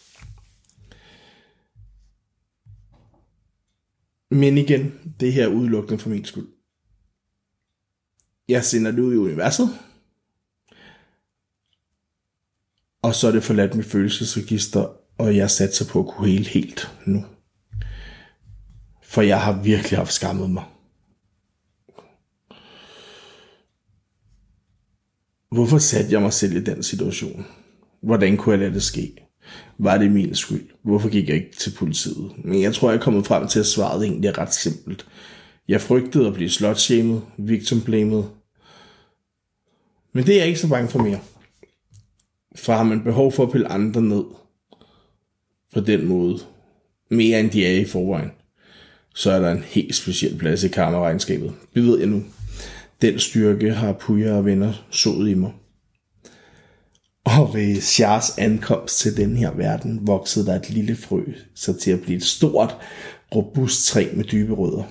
Men 4.31 4.57
igen, 4.57 4.93
det 5.19 5.33
her 5.33 5.43
er 5.43 5.47
udelukkende 5.47 5.99
for 5.99 6.09
min 6.09 6.25
skyld. 6.25 6.47
Jeg 8.47 8.63
sender 8.63 8.91
det 8.91 8.99
ud 8.99 9.13
i 9.13 9.17
universet. 9.17 9.69
Og 13.01 13.15
så 13.15 13.27
er 13.27 13.31
det 13.31 13.43
forladt 13.43 13.75
mit 13.75 13.85
følelsesregister, 13.85 14.87
og 15.17 15.35
jeg 15.35 15.51
satser 15.51 15.85
på 15.85 15.99
at 15.99 16.07
kunne 16.07 16.29
hele 16.29 16.45
helt 16.45 16.91
nu. 17.05 17.25
For 19.03 19.21
jeg 19.21 19.41
har 19.41 19.61
virkelig 19.61 19.97
haft 19.97 20.13
skammet 20.13 20.49
mig. 20.49 20.63
Hvorfor 25.53 25.77
satte 25.77 26.11
jeg 26.11 26.21
mig 26.21 26.33
selv 26.33 26.55
i 26.55 26.63
den 26.63 26.83
situation? 26.83 27.45
Hvordan 28.01 28.37
kunne 28.37 28.53
jeg 28.53 28.59
lade 28.59 28.73
det 28.73 28.83
ske? 28.83 29.15
Var 29.77 29.97
det 29.97 30.11
min 30.11 30.35
skyld? 30.35 30.69
Hvorfor 30.83 31.09
gik 31.09 31.27
jeg 31.27 31.35
ikke 31.35 31.55
til 31.57 31.71
politiet? 31.77 32.31
Men 32.43 32.61
jeg 32.61 32.73
tror, 32.73 32.89
jeg 32.89 32.97
er 32.97 33.01
kommet 33.01 33.27
frem 33.27 33.47
til, 33.47 33.59
at 33.59 33.65
svaret 33.65 34.05
egentlig 34.05 34.27
er 34.27 34.37
ret 34.37 34.53
simpelt. 34.53 35.05
Jeg 35.67 35.81
frygtede 35.81 36.27
at 36.27 36.33
blive 36.33 36.49
slotshamed, 36.49 37.19
victimblamed. 37.37 38.23
Men 40.13 40.25
det 40.25 40.33
er 40.33 40.39
jeg 40.39 40.47
ikke 40.47 40.59
så 40.59 40.69
bange 40.69 40.89
for 40.89 40.99
mere. 40.99 41.19
For 42.55 42.73
har 42.73 42.83
man 42.83 43.03
behov 43.03 43.31
for 43.31 43.43
at 43.43 43.51
pille 43.51 43.67
andre 43.67 44.01
ned 44.01 44.23
på 45.73 45.79
den 45.79 46.05
måde, 46.05 46.39
mere 47.09 47.39
end 47.39 47.51
de 47.51 47.65
er 47.65 47.79
i 47.79 47.85
forvejen, 47.85 48.31
så 49.15 49.31
er 49.31 49.39
der 49.39 49.51
en 49.51 49.63
helt 49.63 49.95
speciel 49.95 50.37
plads 50.37 50.63
i 50.63 50.67
karma-regnskabet. 50.67 51.53
Det 51.75 51.83
ved 51.83 51.99
jeg 51.99 52.07
nu. 52.07 52.23
Den 53.03 53.19
styrke 53.19 53.73
har 53.73 53.93
Puja 53.93 54.33
og 54.33 54.45
venner 54.45 54.73
sået 54.89 55.29
i 55.29 55.33
mig. 55.33 55.51
Og 57.23 57.53
ved 57.53 57.81
Shars 57.81 58.37
ankomst 58.37 58.99
til 58.99 59.17
den 59.17 59.37
her 59.37 59.51
verden 59.51 60.07
voksede 60.07 60.45
der 60.45 60.55
et 60.55 60.69
lille 60.69 60.95
frø, 60.95 61.23
så 61.55 61.73
til 61.73 61.91
at 61.91 62.01
blive 62.01 62.17
et 62.17 62.23
stort, 62.23 62.77
robust 63.35 63.87
træ 63.87 64.07
med 64.13 64.23
dybe 64.23 64.53
rødder. 64.53 64.83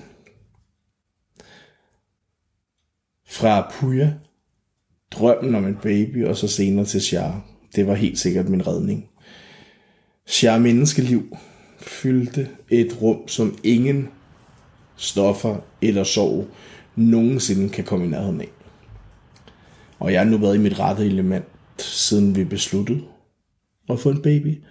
Fra 3.27 3.71
Puja, 3.73 4.13
drømmen 5.11 5.55
om 5.55 5.65
en 5.65 5.77
baby, 5.81 6.25
og 6.25 6.37
så 6.37 6.47
senere 6.47 6.85
til 6.85 7.01
Shar. 7.01 7.45
Det 7.75 7.87
var 7.87 7.95
helt 7.95 8.19
sikkert 8.19 8.49
min 8.49 8.67
redning. 8.67 9.09
Shar 10.25 10.57
menneskeliv 10.57 11.37
fyldte 11.79 12.49
et 12.69 13.01
rum, 13.01 13.27
som 13.27 13.57
ingen 13.63 14.09
stoffer 14.95 15.57
eller 15.81 16.03
sorg 16.03 16.47
nogensinde 16.95 17.69
kan 17.69 17.83
komme 17.83 18.05
i 18.05 18.09
nærheden 18.09 18.41
af. 18.41 18.49
Og 19.99 20.13
jeg 20.13 20.21
har 20.21 20.29
nu 20.29 20.37
været 20.37 20.55
i 20.55 20.59
mit 20.59 20.79
rette 20.79 21.05
element, 21.05 21.45
siden 21.77 22.35
vi 22.35 22.43
besluttede 22.43 23.01
at 23.89 23.99
få 23.99 24.09
en 24.09 24.21
baby. 24.21 24.63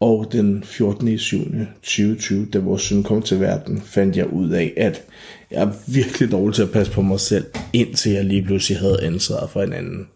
Og 0.00 0.32
den 0.32 0.64
14. 0.64 1.18
7. 1.18 1.38
2020, 1.82 2.46
da 2.46 2.58
vores 2.58 2.82
søn 2.82 3.02
kom 3.02 3.22
til 3.22 3.40
verden, 3.40 3.80
fandt 3.80 4.16
jeg 4.16 4.32
ud 4.32 4.50
af, 4.50 4.72
at 4.76 5.04
jeg 5.50 5.62
er 5.62 5.72
virkelig 5.92 6.32
dårlig 6.32 6.54
til 6.54 6.62
at 6.62 6.70
passe 6.70 6.92
på 6.92 7.02
mig 7.02 7.20
selv, 7.20 7.44
indtil 7.72 8.12
jeg 8.12 8.24
lige 8.24 8.42
pludselig 8.42 8.78
havde 8.78 9.02
ansvaret 9.02 9.50
for 9.50 9.62
en 9.62 9.72
anden. 9.72 10.08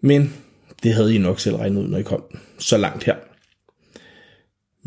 Men 0.00 0.32
det 0.82 0.94
havde 0.94 1.14
I 1.14 1.18
nok 1.18 1.40
selv 1.40 1.56
regnet 1.56 1.82
ud, 1.82 1.88
når 1.88 1.98
I 1.98 2.02
kom 2.02 2.24
så 2.58 2.76
langt 2.76 3.04
her. 3.04 3.16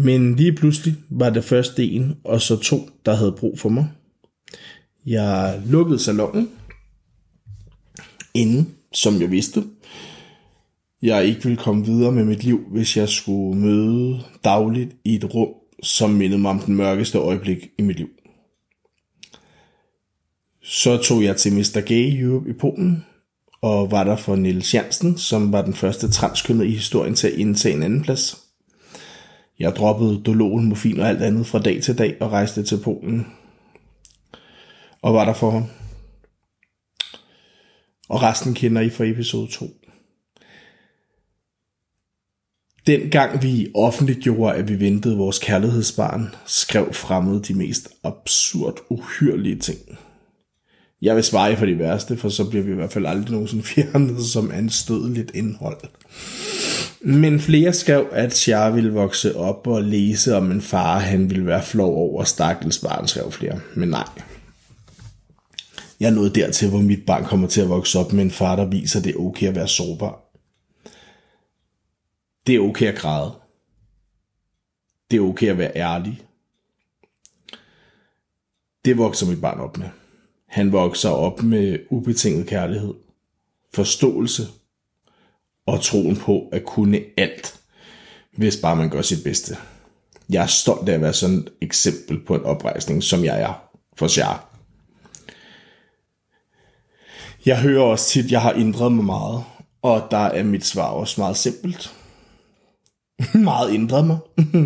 Men 0.02 0.36
lige 0.36 0.54
pludselig 0.54 0.96
var 1.10 1.30
det 1.30 1.44
først 1.44 1.80
en, 1.80 2.16
og 2.24 2.42
så 2.42 2.58
to, 2.58 2.90
der 3.06 3.16
havde 3.16 3.32
brug 3.32 3.60
for 3.60 3.70
mig. 3.70 3.88
Jeg 5.06 5.62
lukkede 5.66 6.00
salongen, 6.00 6.50
inden, 8.34 8.76
som 8.94 9.22
jeg 9.22 9.32
vidste, 9.32 9.64
jeg 11.02 11.26
ikke 11.26 11.44
ville 11.44 11.58
komme 11.58 11.86
videre 11.86 12.12
med 12.12 12.26
mit 12.26 12.44
liv, 12.44 12.60
hvis 12.72 12.98
jeg 12.98 13.10
skulle 13.10 13.60
møde 13.60 14.20
dagligt 14.44 14.96
i 15.04 15.16
et 15.16 15.34
rum, 15.34 15.50
som 15.84 16.10
mindede 16.10 16.42
mig 16.42 16.52
om 16.52 16.60
den 16.60 16.76
mørkeste 16.76 17.18
øjeblik 17.18 17.70
i 17.78 17.82
mit 17.82 17.98
liv. 17.98 18.10
Så 20.64 20.98
tog 20.98 21.24
jeg 21.24 21.38
til 21.38 21.54
Mr. 21.54 21.82
Gay 21.86 22.24
Europe 22.24 22.50
i 22.50 22.54
Polen, 22.54 23.06
og 23.62 23.92
var 23.92 24.04
der 24.04 24.16
for 24.16 24.36
Nils 24.36 24.74
Jansen, 24.74 25.18
som 25.18 25.52
var 25.52 25.62
den 25.62 25.74
første 25.74 26.12
transkønnet 26.12 26.66
i 26.66 26.72
historien 26.72 27.16
til 27.16 27.28
at 27.28 27.34
indtage 27.34 27.76
en 27.76 27.84
anden 27.84 28.02
plads. 28.02 28.49
Jeg 29.60 29.76
droppede 29.76 30.22
dolol, 30.26 30.62
morfin 30.62 31.00
og 31.00 31.10
alt 31.10 31.22
andet 31.22 31.48
fra 31.48 31.60
dag 31.60 31.82
til 31.82 31.98
dag 31.98 32.18
og 32.20 32.32
rejste 32.32 32.64
til 32.64 32.80
Polen. 32.84 33.28
Og 35.02 35.14
var 35.14 35.26
der 35.26 35.34
for 35.34 35.52
ham. 35.52 35.64
Og 38.10 38.22
resten 38.22 38.54
kender 38.54 38.82
I 38.82 38.90
fra 38.90 39.06
episode 39.06 39.52
2. 39.52 39.66
Den 42.88 43.10
gang 43.10 43.44
vi 43.44 43.72
offentliggjorde, 43.76 44.56
at 44.56 44.70
vi 44.70 44.80
ventede 44.80 45.18
vores 45.18 45.40
kærlighedsbarn, 45.40 46.36
skrev 46.46 46.94
fremmed 46.94 47.42
de 47.42 47.54
mest 47.54 47.90
absurd 48.04 48.80
uhyrlige 48.90 49.60
ting. 49.60 49.80
Jeg 51.02 51.16
vil 51.16 51.24
svare 51.24 51.58
for 51.58 51.66
de 51.66 51.80
værste, 51.80 52.18
for 52.18 52.30
så 52.30 52.50
bliver 52.50 52.64
vi 52.64 52.72
i 52.72 52.76
hvert 52.76 52.94
fald 52.94 53.06
aldrig 53.06 53.32
nogensinde 53.32 53.64
fjernet 53.64 54.26
som 54.26 54.52
anstødeligt 54.52 55.32
indhold. 55.34 55.80
Men 57.02 57.40
flere 57.40 57.74
skrev, 57.74 58.10
at 58.12 58.38
Char 58.38 58.70
ville 58.70 58.94
vokse 58.94 59.36
op 59.36 59.68
og 59.68 59.84
læse 59.84 60.36
om 60.36 60.52
en 60.52 60.62
far, 60.62 61.00
han 61.00 61.30
ville 61.30 61.46
være 61.46 61.64
flov 61.64 61.96
over 61.96 62.24
stakkels 62.24 62.80
barn, 62.80 63.08
skrev 63.08 63.32
flere. 63.32 63.60
Men 63.76 63.90
nej. 63.90 64.10
Jeg 66.00 66.12
nåede 66.12 66.34
dertil, 66.34 66.70
hvor 66.70 66.82
mit 66.82 67.06
barn 67.06 67.26
kommer 67.26 67.48
til 67.48 67.62
at 67.62 67.70
vokse 67.70 68.00
op 68.00 68.14
med 68.14 68.24
en 68.24 68.32
far, 68.32 68.56
der 68.56 68.66
viser, 68.66 69.00
at 69.00 69.06
det 69.06 69.16
er 69.16 69.20
okay 69.20 69.48
at 69.48 69.56
være 69.56 69.68
sårbar. 69.68 70.26
Det 72.48 72.56
er 72.56 72.60
okay 72.60 72.88
at 72.88 72.96
græde. 72.96 73.32
Det 75.12 75.18
er 75.18 75.22
okay 75.22 75.48
at 75.48 75.58
være 75.58 75.76
ærlig. 75.76 76.22
Det 78.86 78.98
vokser 78.98 79.28
mit 79.28 79.42
barn 79.42 79.60
op 79.60 79.78
med. 79.78 79.90
Han 80.48 80.72
vokser 80.72 81.10
op 81.10 81.44
med 81.44 81.80
ubetinget 81.90 82.48
kærlighed, 82.48 82.94
forståelse 83.74 84.44
og 85.72 85.82
troen 85.82 86.16
på 86.16 86.50
at 86.52 86.66
kunne 86.66 87.00
alt, 87.18 87.60
hvis 88.38 88.58
bare 88.58 88.76
man 88.76 88.90
gør 88.90 89.02
sit 89.02 89.24
bedste. 89.24 89.58
Jeg 90.30 90.44
er 90.44 90.48
stolt 90.48 90.90
af 90.90 90.94
at 90.94 91.02
være 91.02 91.14
sådan 91.14 91.38
et 91.38 91.50
eksempel 91.62 92.20
på 92.28 92.36
en 92.36 92.44
oprejsning, 92.44 93.04
som 93.04 93.24
jeg 93.24 93.42
er 93.42 93.54
for 93.98 94.08
Shar. 94.08 94.46
Jeg 97.46 97.62
hører 97.62 97.84
også 97.84 98.10
tit, 98.10 98.26
at 98.26 98.32
jeg 98.32 98.42
har 98.42 98.54
ændret 98.54 98.92
mig 98.92 99.06
meget, 99.06 99.44
og 99.82 100.08
der 100.12 100.18
er 100.18 100.44
mit 100.44 100.66
svar 100.66 100.88
også 100.88 101.22
meget 101.22 101.38
simpelt. 101.38 101.94
meget 103.34 103.74
ændret 103.74 104.08
mig. 104.08 104.18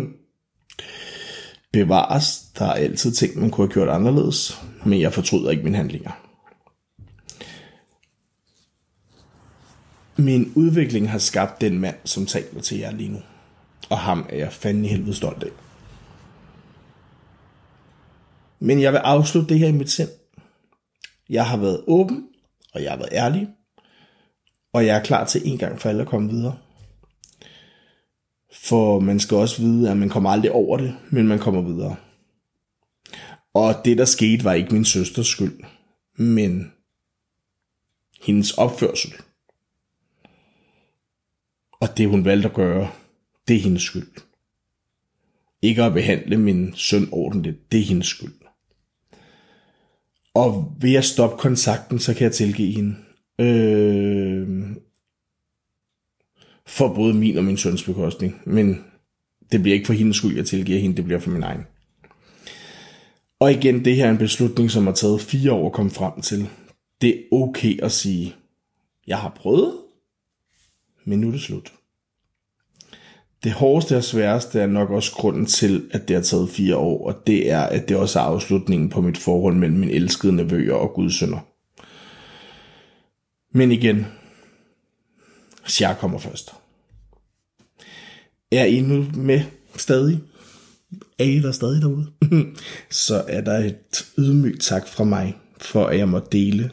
Bevares, 1.72 2.42
der 2.58 2.64
er 2.64 2.72
altid 2.72 3.12
ting, 3.12 3.40
man 3.40 3.50
kunne 3.50 3.66
have 3.66 3.72
gjort 3.72 3.88
anderledes, 3.88 4.60
men 4.84 5.00
jeg 5.00 5.12
fortryder 5.12 5.50
ikke 5.50 5.64
mine 5.64 5.76
handlinger. 5.76 6.23
Min 10.16 10.52
udvikling 10.54 11.10
har 11.10 11.18
skabt 11.18 11.60
den 11.60 11.78
mand, 11.78 11.96
som 12.04 12.26
taler 12.26 12.60
til 12.60 12.78
jer 12.78 12.90
lige 12.90 13.08
nu. 13.08 13.18
Og 13.90 13.98
ham 13.98 14.26
er 14.28 14.36
jeg 14.36 14.52
fandme 14.52 14.86
helvede 14.86 15.14
stolt 15.14 15.42
af. 15.42 15.50
Men 18.60 18.80
jeg 18.80 18.92
vil 18.92 18.98
afslutte 18.98 19.48
det 19.48 19.58
her 19.58 19.68
i 19.68 19.72
mit 19.72 19.90
sind. 19.90 20.08
Jeg 21.28 21.46
har 21.46 21.56
været 21.56 21.84
åben, 21.86 22.28
og 22.74 22.82
jeg 22.82 22.90
har 22.90 22.96
været 22.96 23.12
ærlig. 23.12 23.48
Og 24.72 24.86
jeg 24.86 24.96
er 24.96 25.02
klar 25.02 25.24
til 25.24 25.42
en 25.44 25.58
gang 25.58 25.80
for 25.80 25.88
alle 25.88 26.02
at 26.02 26.08
komme 26.08 26.30
videre. 26.30 26.58
For 28.52 29.00
man 29.00 29.20
skal 29.20 29.36
også 29.36 29.62
vide, 29.62 29.90
at 29.90 29.96
man 29.96 30.08
kommer 30.08 30.30
aldrig 30.30 30.52
over 30.52 30.76
det, 30.76 30.96
men 31.10 31.28
man 31.28 31.38
kommer 31.38 31.62
videre. 31.62 31.96
Og 33.54 33.74
det, 33.84 33.98
der 33.98 34.04
skete, 34.04 34.44
var 34.44 34.52
ikke 34.52 34.74
min 34.74 34.84
søsters 34.84 35.26
skyld, 35.26 35.60
men 36.16 36.72
hendes 38.22 38.52
opførsel. 38.52 39.14
Og 41.84 41.98
det, 41.98 42.08
hun 42.08 42.24
valgte 42.24 42.48
at 42.48 42.54
gøre, 42.54 42.90
det 43.48 43.56
er 43.56 43.60
hendes 43.60 43.82
skyld. 43.82 44.08
Ikke 45.62 45.82
at 45.82 45.92
behandle 45.92 46.36
min 46.36 46.74
søn 46.74 47.08
ordentligt, 47.12 47.72
det 47.72 47.80
er 47.80 47.84
hendes 47.84 48.06
skyld. 48.06 48.34
Og 50.34 50.76
ved 50.80 50.94
at 50.94 51.04
stoppe 51.04 51.36
kontakten, 51.36 51.98
så 51.98 52.14
kan 52.14 52.24
jeg 52.24 52.32
tilgive 52.32 52.72
hende. 52.72 52.96
Øh, 53.38 54.76
for 56.66 56.94
både 56.94 57.14
min 57.14 57.38
og 57.38 57.44
min 57.44 57.56
søns 57.56 57.82
bekostning. 57.82 58.40
Men 58.46 58.84
det 59.52 59.62
bliver 59.62 59.74
ikke 59.74 59.86
for 59.86 59.92
hendes 59.92 60.16
skyld, 60.16 60.36
jeg 60.36 60.46
tilgiver 60.46 60.78
hende, 60.78 60.96
det 60.96 61.04
bliver 61.04 61.20
for 61.20 61.30
min 61.30 61.42
egen. 61.42 61.66
Og 63.40 63.52
igen, 63.52 63.84
det 63.84 63.96
her 63.96 64.06
er 64.06 64.10
en 64.10 64.18
beslutning, 64.18 64.70
som 64.70 64.86
har 64.86 64.94
taget 64.94 65.20
fire 65.20 65.52
år 65.52 65.66
at 65.66 65.72
komme 65.72 65.90
frem 65.90 66.20
til. 66.20 66.48
Det 67.00 67.10
er 67.10 67.22
okay 67.32 67.80
at 67.82 67.92
sige, 67.92 68.34
jeg 69.06 69.18
har 69.18 69.32
prøvet, 69.36 69.83
men 71.04 71.20
nu 71.20 71.28
er 71.28 71.32
det 71.32 71.40
slut. 71.40 71.72
Det 73.44 73.52
hårdeste 73.52 73.96
og 73.96 74.04
sværeste 74.04 74.60
er 74.60 74.66
nok 74.66 74.90
også 74.90 75.12
grunden 75.12 75.46
til, 75.46 75.90
at 75.90 76.08
det 76.08 76.16
har 76.16 76.22
taget 76.22 76.50
fire 76.50 76.76
år, 76.76 77.06
og 77.06 77.26
det 77.26 77.50
er, 77.50 77.60
at 77.60 77.88
det 77.88 77.96
også 77.96 78.18
er 78.18 78.24
afslutningen 78.24 78.88
på 78.88 79.00
mit 79.00 79.18
forhold 79.18 79.54
mellem 79.54 79.78
min 79.78 79.90
elskede 79.90 80.32
nevøer 80.32 80.74
og 80.74 80.94
gudsønder. 80.94 81.38
Men 83.52 83.72
igen, 83.72 84.06
Sjær 85.66 85.94
kommer 85.94 86.18
først. 86.18 86.54
Er 88.52 88.64
I 88.64 88.80
nu 88.80 89.06
med 89.14 89.40
stadig? 89.76 90.20
Er 91.18 91.24
I 91.24 91.40
der 91.40 91.52
stadig 91.52 91.82
derude? 91.82 92.06
Så 92.90 93.24
er 93.28 93.40
der 93.40 93.58
et 93.58 94.06
ydmygt 94.18 94.62
tak 94.62 94.88
fra 94.88 95.04
mig, 95.04 95.36
for 95.58 95.86
at 95.86 95.98
jeg 95.98 96.08
må 96.08 96.20
dele 96.32 96.70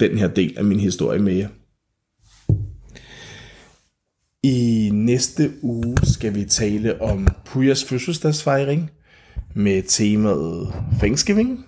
den 0.00 0.18
her 0.18 0.28
del 0.28 0.58
af 0.58 0.64
min 0.64 0.80
historie 0.80 1.18
med 1.18 1.32
jer. 1.32 1.48
I 4.44 4.90
næste 4.92 5.52
uge 5.62 5.96
skal 6.02 6.34
vi 6.34 6.44
tale 6.44 7.02
om 7.02 7.26
Pujas 7.44 7.84
fødselsdagsfejring 7.84 8.90
med 9.54 9.82
temaet 9.82 10.74
Thanksgiving. 10.98 11.66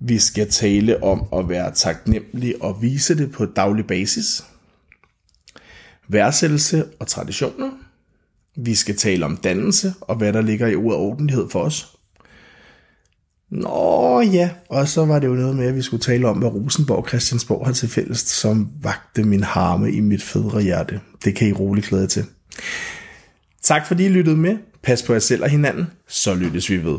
Vi 0.00 0.18
skal 0.18 0.50
tale 0.50 1.02
om 1.02 1.28
at 1.32 1.48
være 1.48 1.74
taknemmelig 1.74 2.62
og 2.62 2.82
vise 2.82 3.18
det 3.18 3.32
på 3.32 3.44
daglig 3.44 3.86
basis. 3.86 4.44
Værdsættelse 6.08 6.86
og 6.98 7.06
traditioner. 7.06 7.70
Vi 8.56 8.74
skal 8.74 8.96
tale 8.96 9.24
om 9.24 9.36
dannelse 9.36 9.94
og 10.00 10.16
hvad 10.16 10.32
der 10.32 10.40
ligger 10.40 10.66
i 10.66 10.74
ordet 10.74 10.98
ordentlighed 10.98 11.48
for 11.50 11.60
os. 11.60 11.96
Nå 13.50 14.20
ja, 14.20 14.50
og 14.68 14.88
så 14.88 15.04
var 15.04 15.18
det 15.18 15.26
jo 15.26 15.34
noget 15.34 15.56
med, 15.56 15.66
at 15.66 15.76
vi 15.76 15.82
skulle 15.82 16.02
tale 16.02 16.28
om, 16.28 16.38
hvad 16.38 16.48
Rosenborg 16.48 16.98
og 16.98 17.08
Christiansborg 17.08 17.66
har 17.66 17.72
til 17.72 17.88
fælles, 17.88 18.18
som 18.18 18.68
vagte 18.82 19.24
min 19.24 19.42
harme 19.42 19.92
i 19.92 20.00
mit 20.00 20.22
fædre 20.22 20.62
hjerte. 20.62 21.00
Det 21.24 21.34
kan 21.34 21.48
I 21.48 21.52
roligt 21.52 21.86
glæde 21.86 22.06
til. 22.06 22.24
Tak 23.62 23.86
fordi 23.86 24.04
I 24.04 24.08
lyttede 24.08 24.36
med. 24.36 24.58
Pas 24.82 25.02
på 25.02 25.12
jer 25.12 25.18
selv 25.18 25.42
og 25.42 25.48
hinanden, 25.48 25.86
så 26.08 26.34
lyttes 26.34 26.70
vi 26.70 26.84
ved. 26.84 26.98